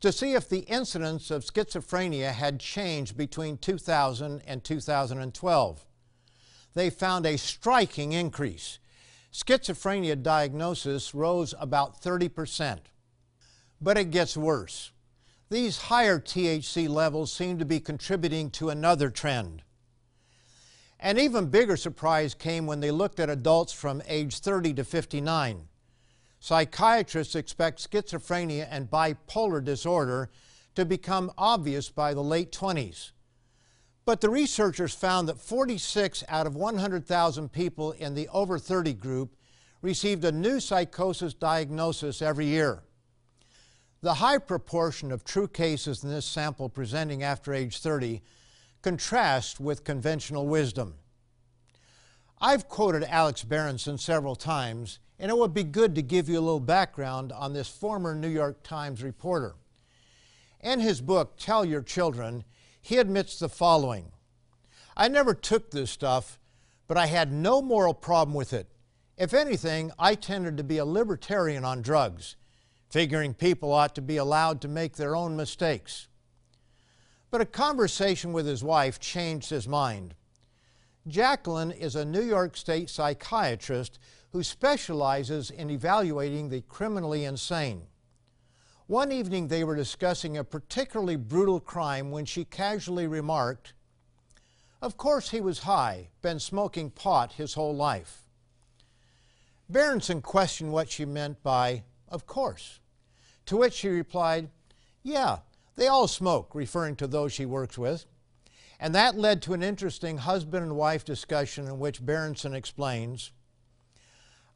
to 0.00 0.10
see 0.10 0.32
if 0.32 0.48
the 0.48 0.60
incidence 0.60 1.30
of 1.30 1.44
schizophrenia 1.44 2.32
had 2.32 2.58
changed 2.58 3.18
between 3.18 3.58
2000 3.58 4.40
and 4.46 4.64
2012. 4.64 5.84
They 6.72 6.88
found 6.88 7.26
a 7.26 7.36
striking 7.36 8.12
increase. 8.12 8.78
Schizophrenia 9.30 10.22
diagnosis 10.22 11.14
rose 11.14 11.54
about 11.60 12.00
30%. 12.00 12.78
But 13.78 13.98
it 13.98 14.10
gets 14.10 14.38
worse. 14.38 14.90
These 15.50 15.82
higher 15.82 16.18
THC 16.18 16.88
levels 16.88 17.30
seem 17.30 17.58
to 17.58 17.66
be 17.66 17.78
contributing 17.78 18.48
to 18.52 18.70
another 18.70 19.10
trend. 19.10 19.64
An 20.98 21.18
even 21.18 21.46
bigger 21.46 21.76
surprise 21.76 22.34
came 22.34 22.66
when 22.66 22.80
they 22.80 22.90
looked 22.90 23.20
at 23.20 23.28
adults 23.28 23.72
from 23.72 24.02
age 24.08 24.38
30 24.38 24.74
to 24.74 24.84
59. 24.84 25.68
Psychiatrists 26.40 27.34
expect 27.34 27.90
schizophrenia 27.90 28.66
and 28.70 28.90
bipolar 28.90 29.62
disorder 29.62 30.30
to 30.74 30.84
become 30.84 31.32
obvious 31.36 31.90
by 31.90 32.14
the 32.14 32.22
late 32.22 32.52
20s. 32.52 33.12
But 34.04 34.20
the 34.20 34.30
researchers 34.30 34.94
found 34.94 35.28
that 35.28 35.40
46 35.40 36.22
out 36.28 36.46
of 36.46 36.54
100,000 36.54 37.52
people 37.52 37.92
in 37.92 38.14
the 38.14 38.28
over 38.28 38.58
30 38.58 38.94
group 38.94 39.36
received 39.82 40.24
a 40.24 40.32
new 40.32 40.60
psychosis 40.60 41.34
diagnosis 41.34 42.22
every 42.22 42.46
year. 42.46 42.84
The 44.02 44.14
high 44.14 44.38
proportion 44.38 45.10
of 45.10 45.24
true 45.24 45.48
cases 45.48 46.04
in 46.04 46.10
this 46.10 46.26
sample 46.26 46.68
presenting 46.68 47.22
after 47.22 47.52
age 47.52 47.78
30 47.78 48.22
contrast 48.86 49.58
with 49.58 49.82
conventional 49.82 50.46
wisdom. 50.46 50.94
I've 52.40 52.68
quoted 52.68 53.02
Alex 53.02 53.42
Berenson 53.42 53.98
several 53.98 54.36
times, 54.36 55.00
and 55.18 55.28
it 55.28 55.36
would 55.36 55.52
be 55.52 55.64
good 55.64 55.96
to 55.96 56.02
give 56.02 56.28
you 56.28 56.38
a 56.38 56.46
little 56.46 56.60
background 56.60 57.32
on 57.32 57.52
this 57.52 57.66
former 57.66 58.14
New 58.14 58.28
York 58.28 58.62
Times 58.62 59.02
reporter. 59.02 59.56
In 60.60 60.78
his 60.78 61.00
book, 61.00 61.36
Tell 61.36 61.64
Your 61.64 61.82
Children, 61.82 62.44
he 62.80 62.98
admits 62.98 63.40
the 63.40 63.48
following 63.48 64.12
I 64.96 65.08
never 65.08 65.34
took 65.34 65.72
this 65.72 65.90
stuff, 65.90 66.38
but 66.86 66.96
I 66.96 67.06
had 67.06 67.32
no 67.32 67.60
moral 67.60 67.92
problem 67.92 68.36
with 68.36 68.52
it. 68.52 68.68
If 69.18 69.34
anything, 69.34 69.90
I 69.98 70.14
tended 70.14 70.56
to 70.58 70.62
be 70.62 70.78
a 70.78 70.84
libertarian 70.84 71.64
on 71.64 71.82
drugs, 71.82 72.36
figuring 72.88 73.34
people 73.34 73.72
ought 73.72 73.96
to 73.96 74.00
be 74.00 74.16
allowed 74.16 74.60
to 74.60 74.68
make 74.68 74.94
their 74.94 75.16
own 75.16 75.34
mistakes. 75.34 76.06
But 77.30 77.40
a 77.40 77.46
conversation 77.46 78.32
with 78.32 78.46
his 78.46 78.62
wife 78.62 79.00
changed 79.00 79.50
his 79.50 79.66
mind. 79.66 80.14
Jacqueline 81.08 81.70
is 81.70 81.94
a 81.94 82.04
New 82.04 82.22
York 82.22 82.56
State 82.56 82.90
psychiatrist 82.90 83.98
who 84.32 84.42
specializes 84.42 85.50
in 85.50 85.70
evaluating 85.70 86.48
the 86.48 86.62
criminally 86.62 87.24
insane. 87.24 87.82
One 88.86 89.10
evening 89.10 89.48
they 89.48 89.64
were 89.64 89.74
discussing 89.74 90.36
a 90.36 90.44
particularly 90.44 91.16
brutal 91.16 91.58
crime 91.58 92.10
when 92.10 92.24
she 92.24 92.44
casually 92.44 93.06
remarked, 93.06 93.74
Of 94.80 94.96
course 94.96 95.30
he 95.30 95.40
was 95.40 95.60
high, 95.60 96.10
been 96.22 96.38
smoking 96.38 96.90
pot 96.90 97.32
his 97.32 97.54
whole 97.54 97.74
life. 97.74 98.22
Berenson 99.68 100.22
questioned 100.22 100.70
what 100.70 100.90
she 100.90 101.04
meant 101.04 101.42
by, 101.42 101.82
Of 102.08 102.26
course. 102.26 102.80
To 103.46 103.56
which 103.56 103.74
she 103.74 103.88
replied, 103.88 104.50
Yeah, 105.02 105.38
they 105.76 105.86
all 105.86 106.08
smoke, 106.08 106.54
referring 106.54 106.96
to 106.96 107.06
those 107.06 107.32
she 107.32 107.46
works 107.46 107.78
with. 107.78 108.06
And 108.80 108.94
that 108.94 109.16
led 109.16 109.40
to 109.42 109.54
an 109.54 109.62
interesting 109.62 110.18
husband 110.18 110.62
and 110.62 110.76
wife 110.76 111.04
discussion 111.04 111.66
in 111.66 111.78
which 111.78 112.04
Berenson 112.04 112.54
explains 112.54 113.32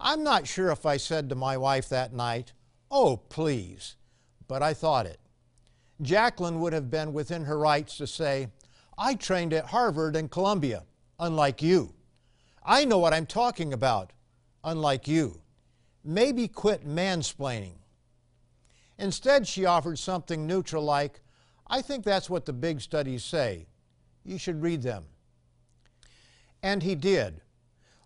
I'm 0.02 0.24
not 0.24 0.46
sure 0.46 0.70
if 0.70 0.86
I 0.86 0.96
said 0.96 1.28
to 1.28 1.34
my 1.34 1.58
wife 1.58 1.88
that 1.90 2.14
night, 2.14 2.54
Oh, 2.90 3.18
please, 3.18 3.96
but 4.48 4.62
I 4.62 4.74
thought 4.74 5.06
it. 5.06 5.20
Jacqueline 6.00 6.60
would 6.60 6.72
have 6.72 6.90
been 6.90 7.12
within 7.12 7.44
her 7.44 7.58
rights 7.58 7.98
to 7.98 8.06
say, 8.06 8.48
I 8.96 9.14
trained 9.14 9.52
at 9.52 9.66
Harvard 9.66 10.16
and 10.16 10.30
Columbia, 10.30 10.84
unlike 11.18 11.62
you. 11.62 11.94
I 12.64 12.84
know 12.84 12.98
what 12.98 13.12
I'm 13.12 13.26
talking 13.26 13.72
about, 13.72 14.12
unlike 14.64 15.06
you. 15.06 15.42
Maybe 16.02 16.48
quit 16.48 16.86
mansplaining. 16.86 17.79
Instead, 19.00 19.48
she 19.48 19.64
offered 19.64 19.98
something 19.98 20.46
neutral 20.46 20.84
like, 20.84 21.22
I 21.66 21.80
think 21.80 22.04
that's 22.04 22.28
what 22.28 22.44
the 22.44 22.52
big 22.52 22.82
studies 22.82 23.24
say. 23.24 23.66
You 24.24 24.36
should 24.36 24.60
read 24.60 24.82
them. 24.82 25.04
And 26.62 26.82
he 26.82 26.94
did. 26.94 27.40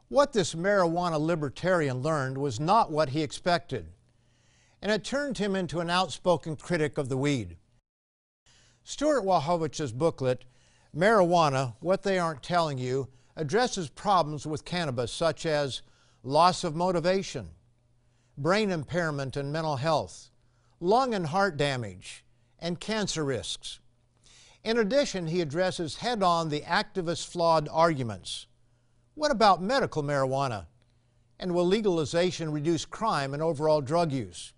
What 0.09 0.33
this 0.33 0.55
marijuana 0.55 1.19
libertarian 1.19 2.01
learned 2.01 2.39
was 2.39 2.61
not 2.61 2.93
what 2.93 3.09
he 3.09 3.23
expected, 3.23 3.89
and 4.81 4.93
it 4.93 5.03
turned 5.03 5.39
him 5.39 5.57
into 5.57 5.81
an 5.81 5.91
outspoken 5.91 6.55
critic 6.55 6.97
of 6.97 7.09
the 7.09 7.17
weed. 7.17 7.57
Stuart 8.85 9.25
Wachowicz' 9.25 9.93
booklet, 9.93 10.45
Marijuana 10.95 11.75
What 11.81 12.05
They 12.05 12.21
Aren't 12.21 12.45
Telling 12.45 12.79
You, 12.79 13.09
addresses 13.35 13.89
problems 13.89 14.47
with 14.47 14.65
cannabis 14.65 15.11
such 15.11 15.45
as 15.45 15.83
loss 16.23 16.63
of 16.63 16.77
motivation, 16.77 17.49
brain 18.39 18.71
impairment 18.71 19.37
and 19.37 19.53
mental 19.53 19.77
health, 19.77 20.31
lung 20.81 21.15
and 21.15 21.27
heart 21.27 21.57
damage, 21.57 22.25
and 22.59 22.81
cancer 22.81 23.25
risks. 23.25 23.81
In 24.63 24.79
addition, 24.79 25.27
he 25.27 25.41
addresses 25.41 25.97
head 25.97 26.23
on 26.23 26.49
the 26.49 26.63
activist 26.63 27.27
flawed 27.27 27.69
arguments. 27.71 28.47
What 29.15 29.31
about 29.31 29.63
medical 29.63 30.03
marijuana? 30.03 30.67
And 31.39 31.55
will 31.55 31.67
legalization 31.67 32.53
reduce 32.53 32.85
crime 32.85 33.35
and 33.35 33.43
overall 33.43 33.81
drug 33.81 34.13
use? 34.13 34.53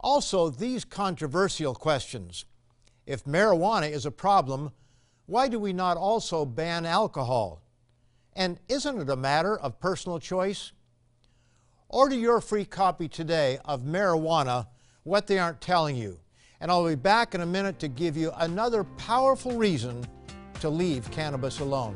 Also, 0.00 0.50
these 0.50 0.84
controversial 0.84 1.74
questions. 1.74 2.44
If 3.06 3.24
marijuana 3.24 3.90
is 3.90 4.04
a 4.04 4.10
problem, 4.10 4.72
why 5.26 5.48
do 5.48 5.58
we 5.58 5.72
not 5.72 5.96
also 5.96 6.44
ban 6.44 6.84
alcohol? 6.84 7.62
And 8.34 8.58
isn't 8.68 8.98
it 8.98 9.08
a 9.08 9.16
matter 9.16 9.56
of 9.56 9.78
personal 9.78 10.18
choice? 10.18 10.72
Order 11.88 12.16
your 12.16 12.40
free 12.40 12.64
copy 12.64 13.08
today 13.08 13.58
of 13.64 13.82
Marijuana 13.82 14.66
What 15.04 15.26
They 15.26 15.38
Aren't 15.38 15.60
Telling 15.60 15.96
You 15.96 16.18
and 16.64 16.70
I'll 16.70 16.88
be 16.88 16.94
back 16.94 17.34
in 17.34 17.42
a 17.42 17.46
minute 17.46 17.78
to 17.80 17.88
give 17.88 18.16
you 18.16 18.32
another 18.38 18.84
powerful 18.84 19.52
reason 19.52 20.02
to 20.60 20.70
leave 20.70 21.10
cannabis 21.10 21.60
alone. 21.60 21.94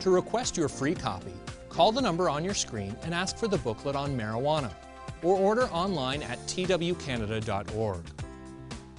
To 0.00 0.08
request 0.08 0.56
your 0.56 0.70
free 0.70 0.94
copy, 0.94 1.34
call 1.68 1.92
the 1.92 2.00
number 2.00 2.30
on 2.30 2.42
your 2.42 2.54
screen 2.54 2.96
and 3.02 3.12
ask 3.12 3.36
for 3.36 3.48
the 3.48 3.58
booklet 3.58 3.96
on 3.96 4.16
marijuana, 4.16 4.72
or 5.22 5.36
order 5.36 5.64
online 5.64 6.22
at 6.22 6.38
twcanada.org. 6.46 8.02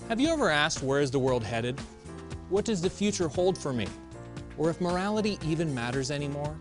Have 0.09 0.21
you 0.21 0.29
ever 0.29 0.51
asked 0.51 0.83
where 0.83 1.01
is 1.01 1.09
the 1.09 1.17
world 1.17 1.43
headed? 1.43 1.79
What 2.49 2.65
does 2.65 2.81
the 2.81 2.89
future 2.91 3.29
hold 3.29 3.57
for 3.57 3.73
me? 3.73 3.87
Or 4.59 4.69
if 4.69 4.79
morality 4.79 5.39
even 5.43 5.73
matters 5.73 6.11
anymore? 6.11 6.55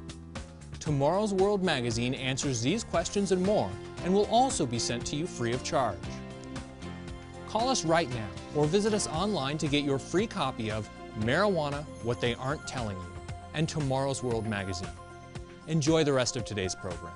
Tomorrow's 0.80 1.34
World 1.34 1.62
magazine 1.62 2.14
answers 2.14 2.62
these 2.62 2.82
questions 2.82 3.30
and 3.30 3.42
more 3.42 3.70
and 4.06 4.14
will 4.14 4.26
also 4.26 4.64
be 4.64 4.78
sent 4.78 5.04
to 5.04 5.16
you 5.16 5.26
free 5.26 5.52
of 5.52 5.64
charge. 5.64 5.98
Call 7.48 7.68
us 7.68 7.84
right 7.84 8.08
now 8.10 8.28
or 8.54 8.64
visit 8.64 8.94
us 8.94 9.08
online 9.08 9.58
to 9.58 9.66
get 9.66 9.82
your 9.82 9.98
free 9.98 10.28
copy 10.28 10.70
of 10.70 10.88
Marijuana 11.18 11.82
What 12.04 12.20
They 12.20 12.36
Aren't 12.36 12.64
Telling 12.68 12.96
You 12.96 13.34
and 13.54 13.68
Tomorrow's 13.68 14.22
World 14.22 14.46
magazine. 14.46 14.92
Enjoy 15.66 16.04
the 16.04 16.12
rest 16.12 16.36
of 16.36 16.44
today's 16.44 16.72
program. 16.72 17.14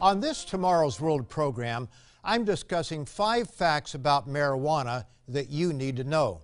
On 0.00 0.18
this 0.18 0.46
Tomorrow's 0.46 0.98
World 0.98 1.28
program, 1.28 1.90
I'm 2.24 2.46
discussing 2.46 3.04
five 3.04 3.50
facts 3.50 3.94
about 3.94 4.26
marijuana 4.26 5.04
that 5.28 5.50
you 5.50 5.74
need 5.74 5.96
to 5.96 6.04
know. 6.04 6.40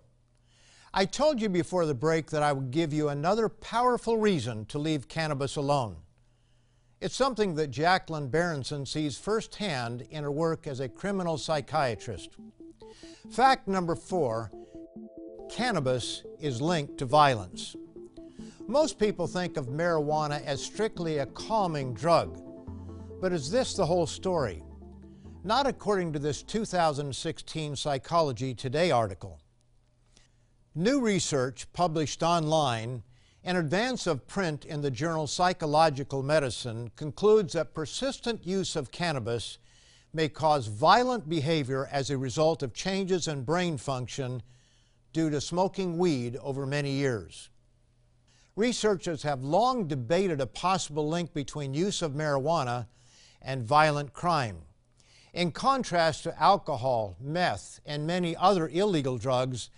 I 0.92 1.06
told 1.06 1.40
you 1.40 1.48
before 1.48 1.86
the 1.86 1.94
break 1.94 2.28
that 2.32 2.42
I 2.42 2.52
would 2.52 2.70
give 2.70 2.92
you 2.92 3.08
another 3.08 3.48
powerful 3.48 4.18
reason 4.18 4.66
to 4.66 4.78
leave 4.78 5.08
cannabis 5.08 5.56
alone. 5.56 5.96
It's 7.00 7.14
something 7.14 7.54
that 7.54 7.70
Jacqueline 7.70 8.28
Berenson 8.28 8.84
sees 8.84 9.16
firsthand 9.16 10.02
in 10.10 10.24
her 10.24 10.32
work 10.32 10.66
as 10.66 10.80
a 10.80 10.88
criminal 10.88 11.38
psychiatrist. 11.38 12.30
Fact 13.30 13.68
number 13.68 13.94
four 13.94 14.50
cannabis 15.48 16.24
is 16.40 16.60
linked 16.60 16.98
to 16.98 17.06
violence. 17.06 17.76
Most 18.66 18.98
people 18.98 19.28
think 19.28 19.56
of 19.56 19.68
marijuana 19.68 20.44
as 20.44 20.62
strictly 20.62 21.18
a 21.18 21.26
calming 21.26 21.94
drug, 21.94 22.42
but 23.20 23.32
is 23.32 23.48
this 23.48 23.74
the 23.74 23.86
whole 23.86 24.06
story? 24.06 24.64
Not 25.44 25.68
according 25.68 26.12
to 26.14 26.18
this 26.18 26.42
2016 26.42 27.76
Psychology 27.76 28.54
Today 28.54 28.90
article. 28.90 29.40
New 30.74 31.00
research 31.00 31.72
published 31.72 32.24
online 32.24 33.04
in 33.44 33.56
advance 33.56 34.06
of 34.06 34.26
print 34.26 34.64
in 34.64 34.80
the 34.80 34.90
journal 34.90 35.26
Psychological 35.26 36.22
Medicine 36.22 36.90
concludes 36.96 37.52
that 37.52 37.74
persistent 37.74 38.46
use 38.46 38.76
of 38.76 38.90
cannabis 38.90 39.58
may 40.12 40.28
cause 40.28 40.66
violent 40.66 41.28
behavior 41.28 41.88
as 41.92 42.10
a 42.10 42.18
result 42.18 42.62
of 42.62 42.74
changes 42.74 43.28
in 43.28 43.44
brain 43.44 43.76
function 43.76 44.42
due 45.12 45.30
to 45.30 45.40
smoking 45.40 45.98
weed 45.98 46.36
over 46.36 46.66
many 46.66 46.92
years. 46.92 47.50
Researchers 48.56 49.22
have 49.22 49.44
long 49.44 49.86
debated 49.86 50.40
a 50.40 50.46
possible 50.46 51.08
link 51.08 51.32
between 51.32 51.74
use 51.74 52.02
of 52.02 52.12
marijuana 52.12 52.86
and 53.40 53.62
violent 53.62 54.12
crime. 54.12 54.62
In 55.32 55.52
contrast 55.52 56.24
to 56.24 56.42
alcohol, 56.42 57.16
meth, 57.20 57.78
and 57.86 58.06
many 58.06 58.34
other 58.34 58.68
illegal 58.68 59.16
drugs, 59.16 59.70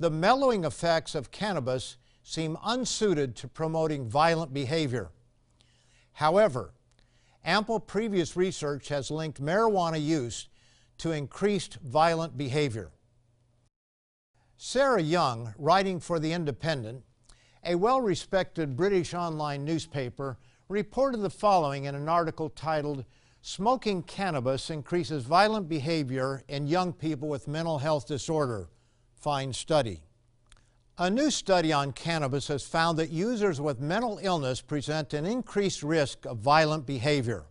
the 0.00 0.10
mellowing 0.10 0.64
effects 0.64 1.14
of 1.14 1.30
cannabis 1.30 1.96
seem 2.22 2.56
unsuited 2.64 3.34
to 3.36 3.48
promoting 3.48 4.08
violent 4.08 4.54
behavior. 4.54 5.10
However, 6.14 6.72
ample 7.44 7.80
previous 7.80 8.36
research 8.36 8.88
has 8.88 9.10
linked 9.10 9.42
marijuana 9.42 10.02
use 10.02 10.48
to 10.98 11.12
increased 11.12 11.78
violent 11.82 12.36
behavior. 12.36 12.90
Sarah 14.56 15.02
Young, 15.02 15.54
writing 15.58 15.98
for 15.98 16.20
The 16.20 16.32
Independent, 16.32 17.02
a 17.64 17.74
well 17.74 18.00
respected 18.00 18.76
British 18.76 19.14
online 19.14 19.64
newspaper, 19.64 20.38
reported 20.68 21.18
the 21.18 21.30
following 21.30 21.84
in 21.84 21.94
an 21.94 22.08
article 22.08 22.48
titled 22.48 23.04
Smoking 23.40 24.04
Cannabis 24.04 24.70
Increases 24.70 25.24
Violent 25.24 25.68
Behavior 25.68 26.44
in 26.46 26.68
Young 26.68 26.92
People 26.92 27.28
with 27.28 27.48
Mental 27.48 27.78
Health 27.78 28.06
Disorder 28.06 28.68
Find 29.16 29.54
study. 29.54 30.02
A 30.98 31.08
new 31.08 31.30
study 31.30 31.72
on 31.72 31.92
cannabis 31.92 32.48
has 32.48 32.64
found 32.64 32.98
that 32.98 33.10
users 33.10 33.60
with 33.60 33.80
mental 33.80 34.18
illness 34.22 34.60
present 34.60 35.14
an 35.14 35.24
increased 35.24 35.82
risk 35.82 36.26
of 36.26 36.38
violent 36.38 36.84
behavior. 36.84 37.46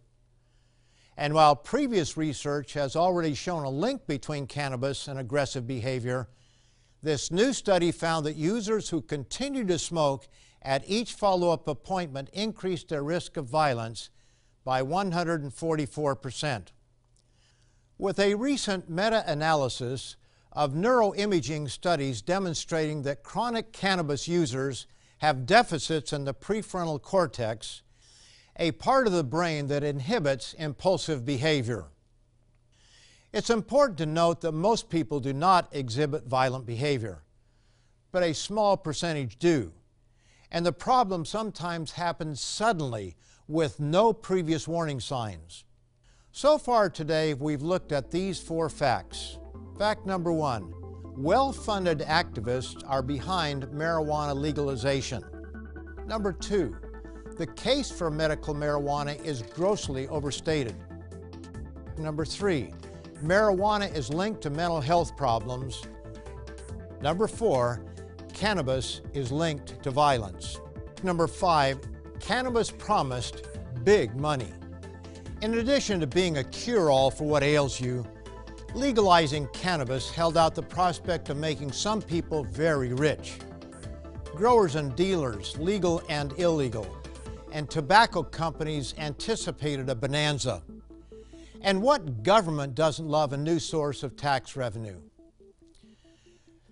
And 1.18 1.34
while 1.34 1.56
previous 1.56 2.16
research 2.18 2.74
has 2.74 2.96
already 2.96 3.34
shown 3.34 3.64
a 3.64 3.70
link 3.70 4.06
between 4.06 4.46
cannabis 4.46 5.08
and 5.08 5.18
aggressive 5.20 5.66
behavior, 5.66 6.30
this 7.02 7.32
new 7.32 7.52
study 7.52 7.92
found 7.92 8.28
that 8.28 8.36
users 8.36 8.90
who 8.90 9.02
continue 9.02 9.66
to 9.66 9.80
smoke 9.80 10.28
at 10.62 10.84
each 10.88 11.14
follow 11.14 11.50
up 11.50 11.68
appointment 11.68 12.30
increased 12.34 12.90
their 12.90 13.04
risk 13.04 13.38
of 13.38 13.48
violence 13.48 14.12
by 14.64 14.84
144%. 14.84 16.68
With 17.98 18.20
a 18.20 18.36
recent 18.36 18.88
meta 18.88 19.24
analysis, 19.26 20.16
of 20.52 20.74
neuroimaging 20.74 21.70
studies 21.70 22.22
demonstrating 22.22 23.04
that 23.04 23.24
chronic 23.24 23.72
cannabis 23.72 24.28
users 24.28 24.88
have 25.20 25.46
deficits 25.46 26.12
in 26.12 26.26
the 26.26 26.34
prefrontal 26.34 27.02
cortex, 27.02 27.84
a 28.58 28.72
part 28.72 29.08
of 29.08 29.14
the 29.14 29.24
brain 29.24 29.68
that 29.68 29.84
inhibits 29.84 30.54
impulsive 30.54 31.26
behavior. 31.26 31.86
It's 33.32 33.50
important 33.50 33.98
to 34.00 34.06
note 34.06 34.42
that 34.42 34.52
most 34.52 34.90
people 34.90 35.20
do 35.22 35.32
not 35.32 35.70
exhibit 35.72 36.26
violent 36.26 36.66
behavior, 36.66 37.24
but 38.12 38.24
a 38.24 38.34
small 38.34 38.76
percentage 38.76 39.40
do. 39.40 39.72
And 40.52 40.66
the 40.66 40.74
problem 40.74 41.24
sometimes 41.24 41.94
happens 41.94 42.42
suddenly 42.42 43.16
with 43.48 43.80
no 43.80 44.12
previous 44.12 44.68
warning 44.68 45.00
signs. 45.00 45.64
So 46.34 46.58
far 46.58 46.90
today, 46.90 47.34
we've 47.34 47.62
looked 47.62 47.92
at 47.94 48.12
these 48.12 48.40
four 48.40 48.70
facts. 48.70 49.38
Fact 49.78 50.06
number 50.06 50.32
one 50.32 50.74
well 51.18 51.52
funded 51.52 52.00
activists 52.00 52.82
are 52.88 53.02
behind 53.02 53.66
marijuana 53.68 54.36
legalization. 54.36 55.24
Number 56.08 56.32
two, 56.32 56.76
the 57.38 57.48
case 57.48 57.92
for 57.92 58.10
medical 58.10 58.56
marijuana 58.56 59.24
is 59.24 59.42
grossly 59.42 60.08
overstated. 60.08 60.76
Number 61.98 62.26
three, 62.26 62.74
marijuana 63.24 63.94
is 63.96 64.10
linked 64.10 64.42
to 64.42 64.50
mental 64.50 64.82
health 64.82 65.16
problems. 65.18 65.84
Number 67.02 67.28
four, 67.28 67.84
cannabis 68.34 69.02
is 69.14 69.32
linked 69.32 69.82
to 69.84 69.92
violence. 69.92 70.60
Number 71.04 71.28
five, 71.28 71.80
cannabis 72.20 72.72
promised 72.72 73.48
big 73.84 74.16
money. 74.16 74.54
In 75.42 75.56
addition 75.56 76.00
to 76.00 76.08
being 76.08 76.38
a 76.38 76.44
cure 76.46 76.90
all 76.90 77.10
for 77.10 77.24
what 77.24 77.44
ails 77.44 77.80
you, 77.80 78.06
legalizing 78.74 79.48
cannabis 79.48 80.10
held 80.10 80.38
out 80.38 80.56
the 80.56 80.64
prospect 80.64 81.30
of 81.30 81.38
making 81.38 81.72
some 81.72 82.02
people 82.02 82.44
very 82.44 82.94
rich. 82.94 83.34
Growers 84.36 84.76
and 84.76 84.96
dealers, 84.96 85.58
legal 85.58 86.02
and 86.08 86.32
illegal, 86.40 86.88
and 87.52 87.70
tobacco 87.70 88.24
companies 88.24 88.94
anticipated 88.98 89.90
a 89.90 89.96
bonanza. 89.96 90.64
And 91.62 91.82
what 91.82 92.24
government 92.24 92.74
doesn't 92.74 93.08
love 93.08 93.34
a 93.34 93.38
new 93.38 93.60
source 93.60 94.04
of 94.04 94.16
tax 94.16 94.56
revenue? 94.56 95.02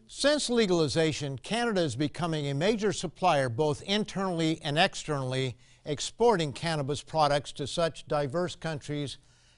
Since 0.08 0.50
legalization, 0.50 1.38
Canada 1.38 1.82
is 1.82 1.96
becoming 1.96 2.48
a 2.48 2.56
major 2.56 2.92
supplier 2.94 3.50
both 3.50 3.84
internally 3.84 4.60
and 4.64 4.80
externally 4.80 5.56
exporting 5.86 6.54
cannabis 6.54 7.04
products 7.04 7.52
to 7.54 7.68
such 7.68 8.08
diverse 8.08 8.56
countries 8.56 9.18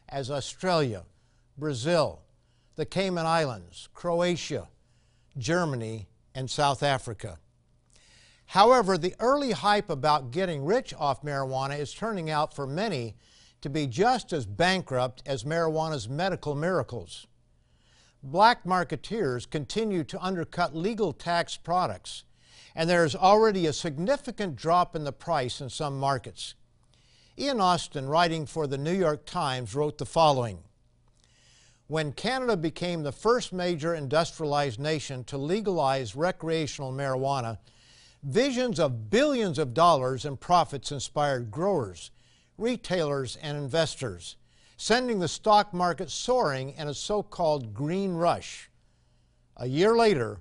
as 0.10 0.30
Australia, 0.30 1.04
Brazil, 1.58 2.22
the 2.82 2.86
Cayman 2.88 3.28
Islands, 3.28 3.90
Croatia, 3.94 4.68
Germany, 5.38 6.08
and 6.34 6.50
South 6.50 6.82
Africa. 6.82 7.38
However, 8.48 8.98
the 8.98 9.14
early 9.20 9.52
hype 9.52 9.92
about 9.92 10.32
getting 10.32 10.66
rich 10.66 10.92
off 10.98 11.22
marijuana 11.22 11.78
is 11.78 11.94
turning 11.94 12.32
out 12.32 12.56
for 12.56 12.66
many 12.66 13.18
to 13.62 13.70
be 13.70 13.86
just 13.86 14.34
as 14.34 14.48
bankrupt 14.48 15.22
as 15.28 15.44
marijuana's 15.44 16.10
medical 16.10 16.56
miracles. 16.56 17.28
Black 18.24 18.64
marketeers 18.64 19.48
continue 19.48 20.04
to 20.06 20.20
undercut 20.20 20.76
legal 20.76 21.14
tax 21.14 21.58
products 21.58 22.24
and 22.74 22.90
there 22.90 23.06
is 23.06 23.16
already 23.16 23.68
a 23.68 23.74
significant 23.74 24.56
drop 24.56 24.96
in 24.96 25.04
the 25.04 25.14
price 25.14 25.62
in 25.62 25.70
some 25.70 26.00
markets. 26.00 26.56
Ian 27.38 27.62
Austin, 27.62 28.10
writing 28.10 28.48
for 28.48 28.66
the 28.66 28.80
New 28.80 28.92
York 28.92 29.28
Times, 29.28 29.76
wrote 29.76 30.00
the 30.00 30.06
following 30.08 30.64
When 31.92 32.14
Canada 32.14 32.56
became 32.56 33.04
the 33.04 33.12
first 33.12 33.52
major 33.52 33.94
industrialized 33.94 34.80
nation 34.80 35.26
to 35.26 35.38
legalize 35.38 36.16
recreational 36.16 36.94
marijuana, 36.94 37.58
visions 38.24 38.80
of 38.80 39.10
billions 39.10 39.60
of 39.60 39.74
dollars 39.74 40.24
in 40.24 40.38
profits 40.38 40.94
inspired 40.94 41.52
growers, 41.52 42.12
retailers, 42.58 43.36
and 43.36 43.58
investors, 43.58 44.38
sending 44.78 45.20
the 45.20 45.28
stock 45.28 45.74
market 45.74 46.10
soaring 46.10 46.70
in 46.78 46.88
a 46.88 46.94
so 46.94 47.22
called 47.22 47.74
green 47.74 48.14
rush. 48.14 48.70
A 49.58 49.68
year 49.68 49.94
later, 49.94 50.40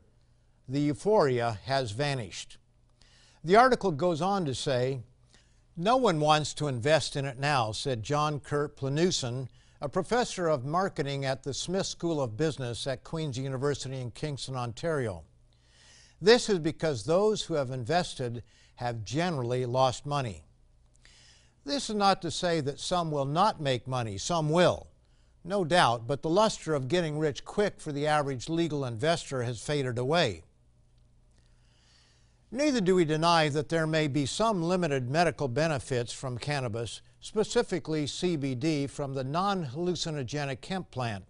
the 0.69 0.79
euphoria 0.79 1.59
has 1.65 1.91
vanished. 1.91 2.59
The 3.43 3.57
article 3.57 3.91
goes 3.91 4.23
on 4.23 4.45
to 4.45 4.55
say, 4.55 5.01
No 5.77 5.97
one 5.97 6.21
wants 6.21 6.55
to 6.55 6.69
invest 6.69 7.17
in 7.17 7.25
it 7.25 7.41
now, 7.41 7.73
said 7.73 8.05
John 8.05 8.39
Kurt 8.39 8.77
Planusen, 8.77 9.49
a 9.83 9.89
professor 9.89 10.47
of 10.47 10.67
marketing 10.67 11.25
at 11.25 11.43
the 11.43 11.55
Smith 11.55 11.87
School 11.87 12.21
of 12.21 12.37
Business 12.37 12.87
at 12.87 13.03
Queen's 13.03 13.39
University 13.39 13.99
in 13.99 14.11
Kingston, 14.11 14.55
Ontario. 14.55 15.23
This 16.21 16.51
is 16.51 16.59
because 16.59 17.05
those 17.05 17.43
who 17.43 17.55
have 17.55 17.71
invested 17.71 18.43
have 18.77 19.05
generally 19.05 19.65
lost 19.65 20.05
money. 20.05 20.43
This 21.65 21.89
is 21.89 21.97
not 21.97 22.21
to 22.23 22.31
say 22.31 22.61
that 22.61 22.79
some 22.79 23.11
will 23.11 23.25
not 23.25 23.61
make 23.61 23.87
money, 23.87 24.19
some 24.19 24.51
will. 24.51 24.89
No 25.45 25.65
doubt, 25.65 26.07
but 26.07 26.21
the 26.21 26.29
luster 26.29 26.75
of 26.75 26.89
getting 26.89 27.19
rich 27.19 27.45
quick 27.47 27.81
for 27.81 27.91
the 27.91 28.07
average 28.07 28.51
legal 28.51 28.85
investor 28.85 29.43
has 29.45 29.63
faded 29.63 29.97
away. 29.97 30.43
Neither 32.51 32.83
do 32.83 32.97
we 32.97 33.07
deny 33.07 33.49
that 33.49 33.71
there 33.71 33.87
may 33.87 34.09
be 34.09 34.27
some 34.27 34.63
limited 34.63 35.09
medical 35.09 35.49
benefits 35.49 36.13
from 36.13 36.37
cannabis, 36.37 37.01
specifically 37.21 38.07
CBD 38.07 38.89
from 38.89 39.15
the 39.15 39.25
non 39.25 39.67
hallucinogenic 39.67 40.65
hemp 40.65 40.91
plant. 40.91 41.25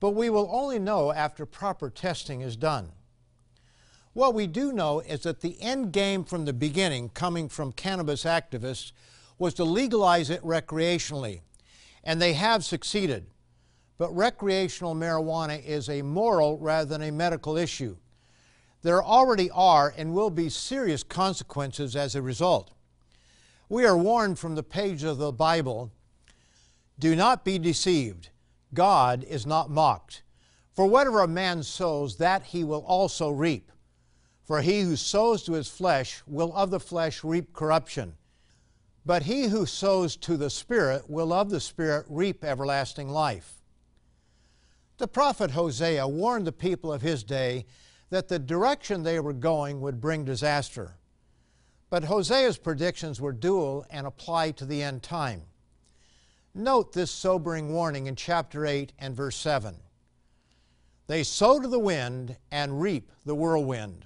But 0.00 0.10
we 0.10 0.30
will 0.30 0.48
only 0.52 0.78
know 0.78 1.12
after 1.12 1.46
proper 1.46 1.90
testing 1.90 2.40
is 2.40 2.56
done. 2.56 2.92
What 4.12 4.34
we 4.34 4.46
do 4.46 4.72
know 4.72 5.00
is 5.00 5.20
that 5.20 5.40
the 5.40 5.60
end 5.60 5.92
game 5.92 6.24
from 6.24 6.44
the 6.44 6.52
beginning, 6.52 7.10
coming 7.10 7.48
from 7.48 7.72
cannabis 7.72 8.24
activists, 8.24 8.92
was 9.38 9.54
to 9.54 9.64
legalize 9.64 10.30
it 10.30 10.42
recreationally, 10.42 11.40
and 12.02 12.20
they 12.20 12.32
have 12.32 12.64
succeeded. 12.64 13.26
But 13.96 14.14
recreational 14.16 14.94
marijuana 14.94 15.64
is 15.64 15.88
a 15.88 16.02
moral 16.02 16.58
rather 16.58 16.88
than 16.88 17.02
a 17.02 17.12
medical 17.12 17.56
issue. 17.56 17.96
There 18.82 19.02
already 19.02 19.50
are 19.50 19.92
and 19.96 20.14
will 20.14 20.30
be 20.30 20.48
serious 20.48 21.02
consequences 21.02 21.96
as 21.96 22.14
a 22.14 22.22
result. 22.22 22.72
We 23.68 23.84
are 23.84 23.96
warned 23.96 24.38
from 24.38 24.54
the 24.54 24.62
page 24.62 25.04
of 25.04 25.18
the 25.18 25.32
Bible 25.32 25.92
do 26.98 27.14
not 27.14 27.44
be 27.44 27.58
deceived. 27.58 28.30
God 28.74 29.24
is 29.24 29.46
not 29.46 29.70
mocked. 29.70 30.22
For 30.72 30.86
whatever 30.86 31.20
a 31.20 31.28
man 31.28 31.62
sows, 31.62 32.16
that 32.16 32.44
he 32.44 32.64
will 32.64 32.84
also 32.86 33.30
reap. 33.30 33.70
For 34.44 34.62
he 34.62 34.80
who 34.80 34.96
sows 34.96 35.42
to 35.44 35.52
his 35.52 35.68
flesh 35.68 36.22
will 36.26 36.54
of 36.54 36.70
the 36.70 36.80
flesh 36.80 37.22
reap 37.22 37.52
corruption. 37.52 38.14
But 39.04 39.24
he 39.24 39.44
who 39.44 39.66
sows 39.66 40.16
to 40.16 40.36
the 40.36 40.50
Spirit 40.50 41.08
will 41.08 41.32
of 41.32 41.50
the 41.50 41.60
Spirit 41.60 42.06
reap 42.08 42.44
everlasting 42.44 43.08
life. 43.08 43.62
The 44.96 45.08
prophet 45.08 45.52
Hosea 45.52 46.08
warned 46.08 46.46
the 46.46 46.52
people 46.52 46.92
of 46.92 47.02
his 47.02 47.22
day 47.22 47.66
that 48.10 48.28
the 48.28 48.38
direction 48.38 49.02
they 49.02 49.20
were 49.20 49.32
going 49.32 49.80
would 49.80 50.00
bring 50.00 50.24
disaster. 50.24 50.97
But 51.90 52.04
Hosea's 52.04 52.58
predictions 52.58 53.20
were 53.20 53.32
dual 53.32 53.86
and 53.90 54.06
apply 54.06 54.50
to 54.52 54.66
the 54.66 54.82
end 54.82 55.02
time. 55.02 55.42
Note 56.54 56.92
this 56.92 57.10
sobering 57.10 57.72
warning 57.72 58.06
in 58.06 58.16
chapter 58.16 58.66
8 58.66 58.92
and 58.98 59.14
verse 59.14 59.36
7. 59.36 59.76
They 61.06 61.22
sow 61.22 61.60
to 61.60 61.68
the 61.68 61.78
wind 61.78 62.36
and 62.50 62.82
reap 62.82 63.10
the 63.24 63.34
whirlwind. 63.34 64.04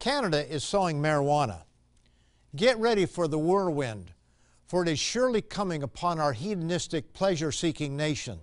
Canada 0.00 0.52
is 0.52 0.64
sowing 0.64 1.00
marijuana. 1.00 1.62
Get 2.56 2.78
ready 2.78 3.06
for 3.06 3.28
the 3.28 3.38
whirlwind, 3.38 4.12
for 4.66 4.82
it 4.82 4.88
is 4.88 4.98
surely 4.98 5.42
coming 5.42 5.84
upon 5.84 6.18
our 6.18 6.32
hedonistic, 6.32 7.12
pleasure 7.12 7.52
seeking 7.52 7.96
nation. 7.96 8.40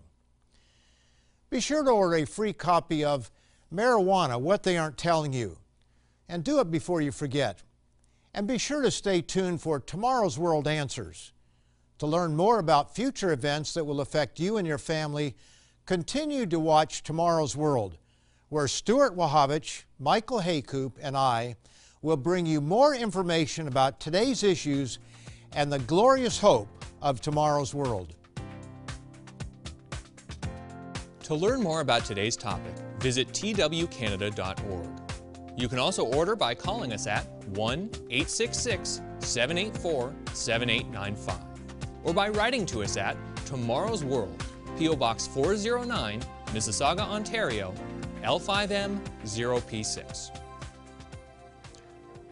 Be 1.50 1.60
sure 1.60 1.84
to 1.84 1.91
order 1.91 2.17
a 2.17 2.26
free 2.26 2.54
copy 2.54 3.04
of 3.04 3.30
marijuana, 3.74 4.39
what 4.39 4.63
they 4.63 4.78
aren't 4.78 4.98
telling 4.98 5.34
you. 5.34 5.58
And 6.30 6.43
do 6.43 6.60
it 6.60 6.72
before 6.72 7.02
you 7.02 7.12
forget. 7.12 7.63
And 8.38 8.47
be 8.47 8.60
sure 8.60 8.84
to 8.84 8.91
stay 8.91 9.21
tuned 9.21 9.63
for 9.63 9.80
tomorrow's 9.80 10.38
World 10.38 10.67
Answers. 10.67 11.34
To 11.97 12.06
learn 12.06 12.36
more 12.36 12.60
about 12.60 12.93
future 12.93 13.32
events 13.32 13.73
that 13.73 13.84
will 13.84 14.00
affect 14.00 14.39
you 14.39 14.58
and 14.58 14.67
your 14.67 14.78
family, 14.78 15.36
continue 15.88 16.45
to 16.45 16.60
watch 16.60 17.02
Tomorrow's 17.02 17.56
World, 17.56 17.97
where 18.50 18.67
Stuart 18.67 19.17
Wachowicz, 19.17 19.86
Michael 19.97 20.41
Heykoop, 20.41 20.91
and 21.02 21.17
I 21.17 21.56
will 22.04 22.15
bring 22.15 22.45
you 22.45 22.62
more 22.62 22.93
information 22.93 23.67
about 23.67 24.00
today's 24.00 24.43
issues 24.43 25.00
and 25.54 25.73
the 25.73 25.80
glorious 25.80 26.38
hope 26.38 26.86
of 27.02 27.19
tomorrow's 27.21 27.73
world. 27.73 28.13
To 31.23 31.34
learn 31.34 31.63
more 31.63 31.82
about 31.82 32.06
today's 32.06 32.36
topic, 32.36 32.76
visit 33.00 33.30
twcanada.org. 33.30 34.88
You 35.58 35.67
can 35.67 35.80
also 35.80 36.06
order 36.06 36.36
by 36.36 36.54
calling 36.54 36.93
us 36.93 37.08
at 37.08 37.37
1 37.49 37.89
866 38.10 39.01
784 39.19 40.15
7895 40.33 41.47
or 42.07 42.13
by 42.13 42.29
writing 42.29 42.65
to 42.65 42.83
us 42.83 42.95
at 42.95 43.17
Tomorrow's 43.45 44.03
World, 44.03 44.41
P.O. 44.77 44.95
Box 44.95 45.27
409, 45.27 46.21
Mississauga, 46.47 47.01
Ontario, 47.01 47.73
L5M 48.23 48.99
0P6. 49.25 50.39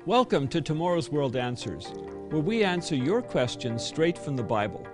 Welcome 0.05 0.47
to 0.47 0.61
Tomorrow's 0.61 1.09
World 1.09 1.35
Answers, 1.35 1.87
where 2.29 2.41
we 2.41 2.63
answer 2.63 2.95
your 2.95 3.21
questions 3.21 3.83
straight 3.83 4.17
from 4.17 4.37
the 4.37 4.43
Bible. 4.43 4.87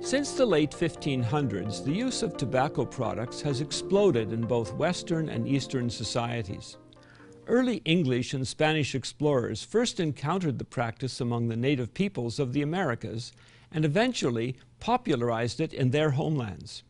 Since 0.00 0.32
the 0.32 0.46
late 0.46 0.72
1500s, 0.72 1.84
the 1.84 1.92
use 1.92 2.24
of 2.24 2.36
tobacco 2.36 2.84
products 2.84 3.40
has 3.42 3.60
exploded 3.60 4.32
in 4.32 4.40
both 4.40 4.74
Western 4.74 5.28
and 5.28 5.46
Eastern 5.46 5.88
societies. 5.88 6.76
Early 7.48 7.82
English 7.84 8.32
and 8.32 8.46
Spanish 8.46 8.94
explorers 8.94 9.64
first 9.64 9.98
encountered 9.98 10.58
the 10.58 10.64
practice 10.64 11.20
among 11.20 11.48
the 11.48 11.56
native 11.56 11.92
peoples 11.92 12.38
of 12.38 12.52
the 12.52 12.62
Americas 12.62 13.32
and 13.72 13.84
eventually 13.84 14.56
popularized 14.78 15.60
it 15.60 15.74
in 15.74 15.90
their 15.90 16.10
homelands. 16.10 16.84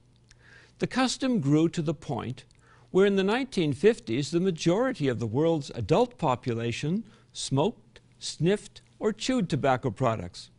The 0.78 0.86
custom 0.86 1.40
grew 1.40 1.68
to 1.70 1.80
the 1.80 1.94
point 1.94 2.44
where 2.90 3.06
in 3.06 3.16
the 3.16 3.22
1950s 3.22 4.30
the 4.30 4.40
majority 4.40 5.08
of 5.08 5.18
the 5.18 5.26
world's 5.26 5.70
adult 5.74 6.18
population 6.18 7.04
smoked, 7.32 8.00
sniffed, 8.18 8.82
or 8.98 9.12
chewed 9.12 9.48
tobacco 9.48 9.90
products. 9.90 10.50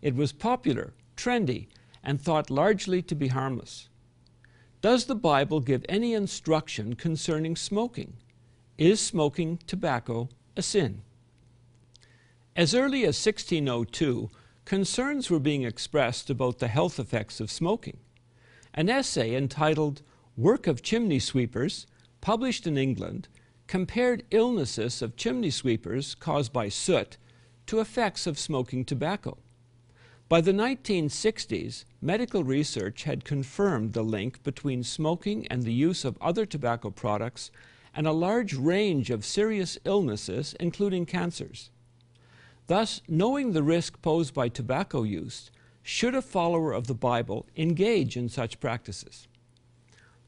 It 0.00 0.14
was 0.14 0.32
popular, 0.32 0.94
trendy, 1.14 1.66
and 2.02 2.20
thought 2.20 2.48
largely 2.48 3.02
to 3.02 3.14
be 3.14 3.28
harmless. 3.28 3.90
Does 4.80 5.04
the 5.04 5.14
Bible 5.14 5.60
give 5.60 5.84
any 5.88 6.14
instruction 6.14 6.94
concerning 6.94 7.54
smoking? 7.54 8.14
Is 8.82 8.98
smoking 8.98 9.60
tobacco 9.68 10.28
a 10.56 10.62
sin? 10.62 11.02
As 12.56 12.74
early 12.74 13.02
as 13.02 13.24
1602, 13.24 14.28
concerns 14.64 15.30
were 15.30 15.38
being 15.38 15.62
expressed 15.62 16.28
about 16.28 16.58
the 16.58 16.66
health 16.66 16.98
effects 16.98 17.38
of 17.38 17.48
smoking. 17.48 17.98
An 18.74 18.88
essay 18.88 19.36
entitled 19.36 20.02
Work 20.36 20.66
of 20.66 20.82
Chimney 20.82 21.20
Sweepers, 21.20 21.86
published 22.20 22.66
in 22.66 22.76
England, 22.76 23.28
compared 23.68 24.24
illnesses 24.32 25.00
of 25.00 25.14
chimney 25.14 25.50
sweepers 25.50 26.16
caused 26.16 26.52
by 26.52 26.68
soot 26.68 27.18
to 27.66 27.78
effects 27.78 28.26
of 28.26 28.36
smoking 28.36 28.84
tobacco. 28.84 29.38
By 30.28 30.40
the 30.40 30.50
1960s, 30.50 31.84
medical 32.00 32.42
research 32.42 33.04
had 33.04 33.24
confirmed 33.24 33.92
the 33.92 34.02
link 34.02 34.42
between 34.42 34.82
smoking 34.82 35.46
and 35.46 35.62
the 35.62 35.72
use 35.72 36.04
of 36.04 36.18
other 36.20 36.44
tobacco 36.44 36.90
products 36.90 37.52
and 37.94 38.06
a 38.06 38.12
large 38.12 38.54
range 38.54 39.10
of 39.10 39.24
serious 39.24 39.78
illnesses, 39.84 40.54
including 40.58 41.06
cancers. 41.06 41.70
Thus, 42.66 43.02
knowing 43.08 43.52
the 43.52 43.62
risk 43.62 44.00
posed 44.02 44.32
by 44.32 44.48
tobacco 44.48 45.02
use, 45.02 45.50
should 45.82 46.14
a 46.14 46.22
follower 46.22 46.72
of 46.72 46.86
the 46.86 46.94
Bible 46.94 47.46
engage 47.56 48.16
in 48.16 48.28
such 48.28 48.60
practices? 48.60 49.26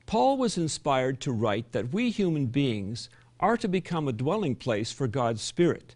Paul 0.07 0.37
was 0.37 0.59
inspired 0.59 1.20
to 1.20 1.33
write 1.33 1.72
that 1.72 1.92
we 1.92 2.11
human 2.11 2.46
beings 2.46 3.09
are 3.40 3.57
to 3.57 3.68
become 3.68 4.09
a 4.09 4.12
dwelling 4.12 4.57
place 4.57 4.92
for 4.92 5.07
God's 5.07 5.42
Spirit, 5.42 5.94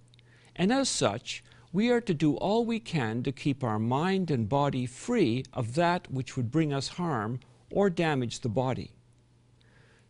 and 0.56 0.72
as 0.72 0.88
such, 0.88 1.42
we 1.72 1.90
are 1.90 2.00
to 2.00 2.14
do 2.14 2.34
all 2.36 2.64
we 2.64 2.80
can 2.80 3.22
to 3.22 3.32
keep 3.32 3.62
our 3.62 3.78
mind 3.78 4.30
and 4.30 4.48
body 4.48 4.86
free 4.86 5.44
of 5.52 5.74
that 5.74 6.10
which 6.10 6.36
would 6.36 6.50
bring 6.50 6.72
us 6.72 6.88
harm 6.88 7.40
or 7.70 7.90
damage 7.90 8.40
the 8.40 8.48
body. 8.48 8.92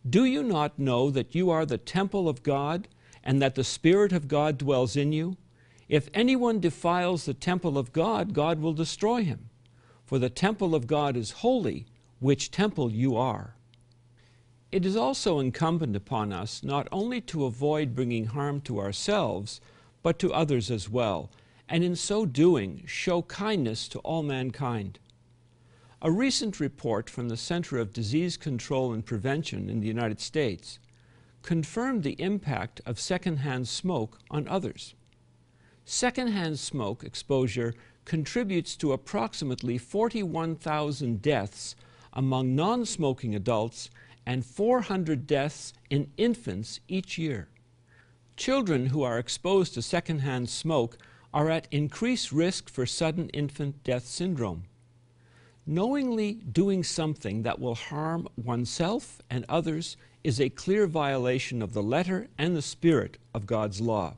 Do 0.07 0.23
you 0.23 0.43
not 0.43 0.79
know 0.79 1.09
that 1.09 1.35
you 1.35 1.49
are 1.49 1.65
the 1.65 1.77
temple 1.77 2.29
of 2.29 2.43
God 2.43 2.87
and 3.23 3.41
that 3.41 3.55
the 3.55 3.63
Spirit 3.63 4.13
of 4.13 4.27
God 4.27 4.57
dwells 4.57 4.95
in 4.95 5.11
you? 5.11 5.37
If 5.89 6.09
anyone 6.13 6.59
defiles 6.59 7.25
the 7.25 7.33
temple 7.33 7.77
of 7.77 7.91
God, 7.91 8.33
God 8.33 8.61
will 8.61 8.73
destroy 8.73 9.23
him. 9.23 9.49
For 10.05 10.19
the 10.19 10.29
temple 10.29 10.73
of 10.73 10.87
God 10.87 11.17
is 11.17 11.31
holy, 11.31 11.85
which 12.19 12.51
temple 12.51 12.91
you 12.91 13.17
are. 13.17 13.55
It 14.71 14.85
is 14.85 14.95
also 14.95 15.39
incumbent 15.39 15.95
upon 15.95 16.31
us 16.31 16.63
not 16.63 16.87
only 16.91 17.21
to 17.21 17.45
avoid 17.45 17.95
bringing 17.95 18.27
harm 18.27 18.61
to 18.61 18.79
ourselves, 18.79 19.59
but 20.03 20.19
to 20.19 20.31
others 20.31 20.69
as 20.69 20.89
well, 20.89 21.31
and 21.67 21.83
in 21.83 21.95
so 21.95 22.25
doing 22.25 22.83
show 22.85 23.23
kindness 23.23 23.87
to 23.89 23.99
all 23.99 24.23
mankind. 24.23 24.99
A 26.01 26.09
recent 26.09 26.61
report 26.61 27.09
from 27.09 27.27
the 27.27 27.35
Center 27.35 27.77
of 27.77 27.91
Disease 27.91 28.37
Control 28.37 28.93
and 28.93 29.05
Prevention 29.05 29.69
in 29.69 29.81
the 29.81 29.87
United 29.87 30.21
States 30.21 30.79
confirmed 31.41 32.03
the 32.03 32.21
impact 32.21 32.79
of 32.85 32.97
secondhand 32.97 33.67
smoke 33.67 34.17
on 34.31 34.47
others. 34.47 34.95
Secondhand 35.83 36.57
smoke 36.57 37.03
exposure 37.03 37.73
contributes 38.05 38.77
to 38.77 38.93
approximately 38.93 39.77
41,000 39.77 41.21
deaths 41.21 41.75
among 42.13 42.55
non 42.55 42.85
smoking 42.85 43.35
adults 43.35 43.89
and 44.25 44.45
400 44.45 45.27
deaths 45.27 45.73
in 45.89 46.11
infants 46.15 46.79
each 46.87 47.17
year. 47.17 47.49
Children 48.37 48.85
who 48.85 49.03
are 49.03 49.19
exposed 49.19 49.73
to 49.73 49.81
secondhand 49.81 50.49
smoke 50.49 50.97
are 51.33 51.49
at 51.49 51.67
increased 51.71 52.31
risk 52.31 52.69
for 52.69 52.85
sudden 52.85 53.27
infant 53.29 53.83
death 53.83 54.05
syndrome. 54.05 54.63
Knowingly 55.71 56.33
doing 56.51 56.83
something 56.83 57.43
that 57.43 57.59
will 57.59 57.75
harm 57.75 58.27
oneself 58.35 59.21
and 59.29 59.45
others 59.47 59.97
is 60.23 60.41
a 60.41 60.49
clear 60.49 60.87
violation 60.87 61.61
of 61.61 61.73
the 61.73 61.83
letter 61.83 62.27
and 62.39 62.55
the 62.55 62.61
spirit 62.63 63.19
of 63.35 63.45
God's 63.45 63.79
law. 63.79 64.17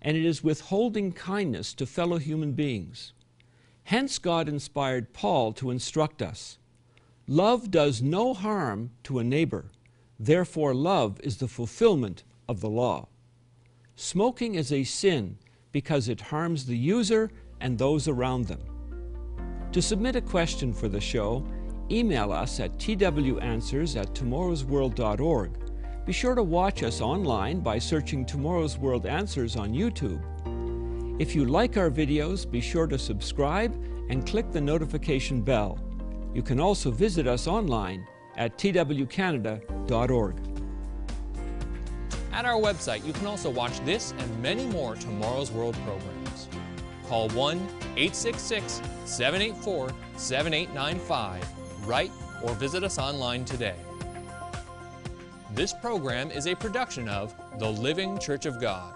And 0.00 0.16
it 0.16 0.24
is 0.24 0.44
withholding 0.44 1.10
kindness 1.10 1.74
to 1.74 1.86
fellow 1.86 2.18
human 2.18 2.52
beings. 2.52 3.12
Hence, 3.82 4.20
God 4.20 4.48
inspired 4.48 5.12
Paul 5.12 5.52
to 5.54 5.72
instruct 5.72 6.22
us 6.22 6.58
Love 7.26 7.72
does 7.72 8.00
no 8.00 8.32
harm 8.32 8.92
to 9.02 9.18
a 9.18 9.24
neighbor, 9.24 9.72
therefore, 10.20 10.72
love 10.72 11.20
is 11.24 11.38
the 11.38 11.48
fulfillment 11.48 12.22
of 12.48 12.60
the 12.60 12.70
law. 12.70 13.08
Smoking 13.96 14.54
is 14.54 14.70
a 14.70 14.84
sin 14.84 15.36
because 15.72 16.08
it 16.08 16.20
harms 16.20 16.66
the 16.66 16.78
user 16.78 17.32
and 17.60 17.76
those 17.76 18.06
around 18.06 18.46
them. 18.46 18.60
To 19.74 19.82
submit 19.82 20.14
a 20.14 20.20
question 20.20 20.72
for 20.72 20.86
the 20.86 21.00
show, 21.00 21.44
email 21.90 22.30
us 22.30 22.60
at 22.60 22.78
twanswers 22.78 24.00
at 24.00 24.14
tomorrowsworld.org. 24.14 25.50
Be 26.06 26.12
sure 26.12 26.36
to 26.36 26.44
watch 26.44 26.84
us 26.84 27.00
online 27.00 27.58
by 27.58 27.80
searching 27.80 28.24
Tomorrow's 28.24 28.78
World 28.78 29.04
Answers 29.04 29.56
on 29.56 29.72
YouTube. 29.72 30.22
If 31.20 31.34
you 31.34 31.46
like 31.46 31.76
our 31.76 31.90
videos, 31.90 32.48
be 32.48 32.60
sure 32.60 32.86
to 32.86 32.96
subscribe 32.96 33.74
and 34.10 34.24
click 34.24 34.52
the 34.52 34.60
notification 34.60 35.42
bell. 35.42 35.80
You 36.32 36.44
can 36.44 36.60
also 36.60 36.92
visit 36.92 37.26
us 37.26 37.48
online 37.48 38.06
at 38.36 38.56
twcanada.org. 38.56 40.36
At 42.32 42.44
our 42.44 42.60
website, 42.60 43.04
you 43.04 43.12
can 43.12 43.26
also 43.26 43.50
watch 43.50 43.80
this 43.80 44.14
and 44.18 44.40
many 44.40 44.66
more 44.66 44.94
Tomorrow's 44.94 45.50
World 45.50 45.76
programs. 45.84 46.48
Call 47.08 47.28
1 47.30 47.83
866 47.96 48.82
784 49.04 49.90
7895, 50.16 51.86
write 51.86 52.10
or 52.42 52.54
visit 52.54 52.82
us 52.84 52.98
online 52.98 53.44
today. 53.44 53.76
This 55.52 55.72
program 55.72 56.30
is 56.30 56.46
a 56.46 56.54
production 56.56 57.08
of 57.08 57.34
the 57.58 57.70
Living 57.70 58.18
Church 58.18 58.46
of 58.46 58.60
God. 58.60 58.93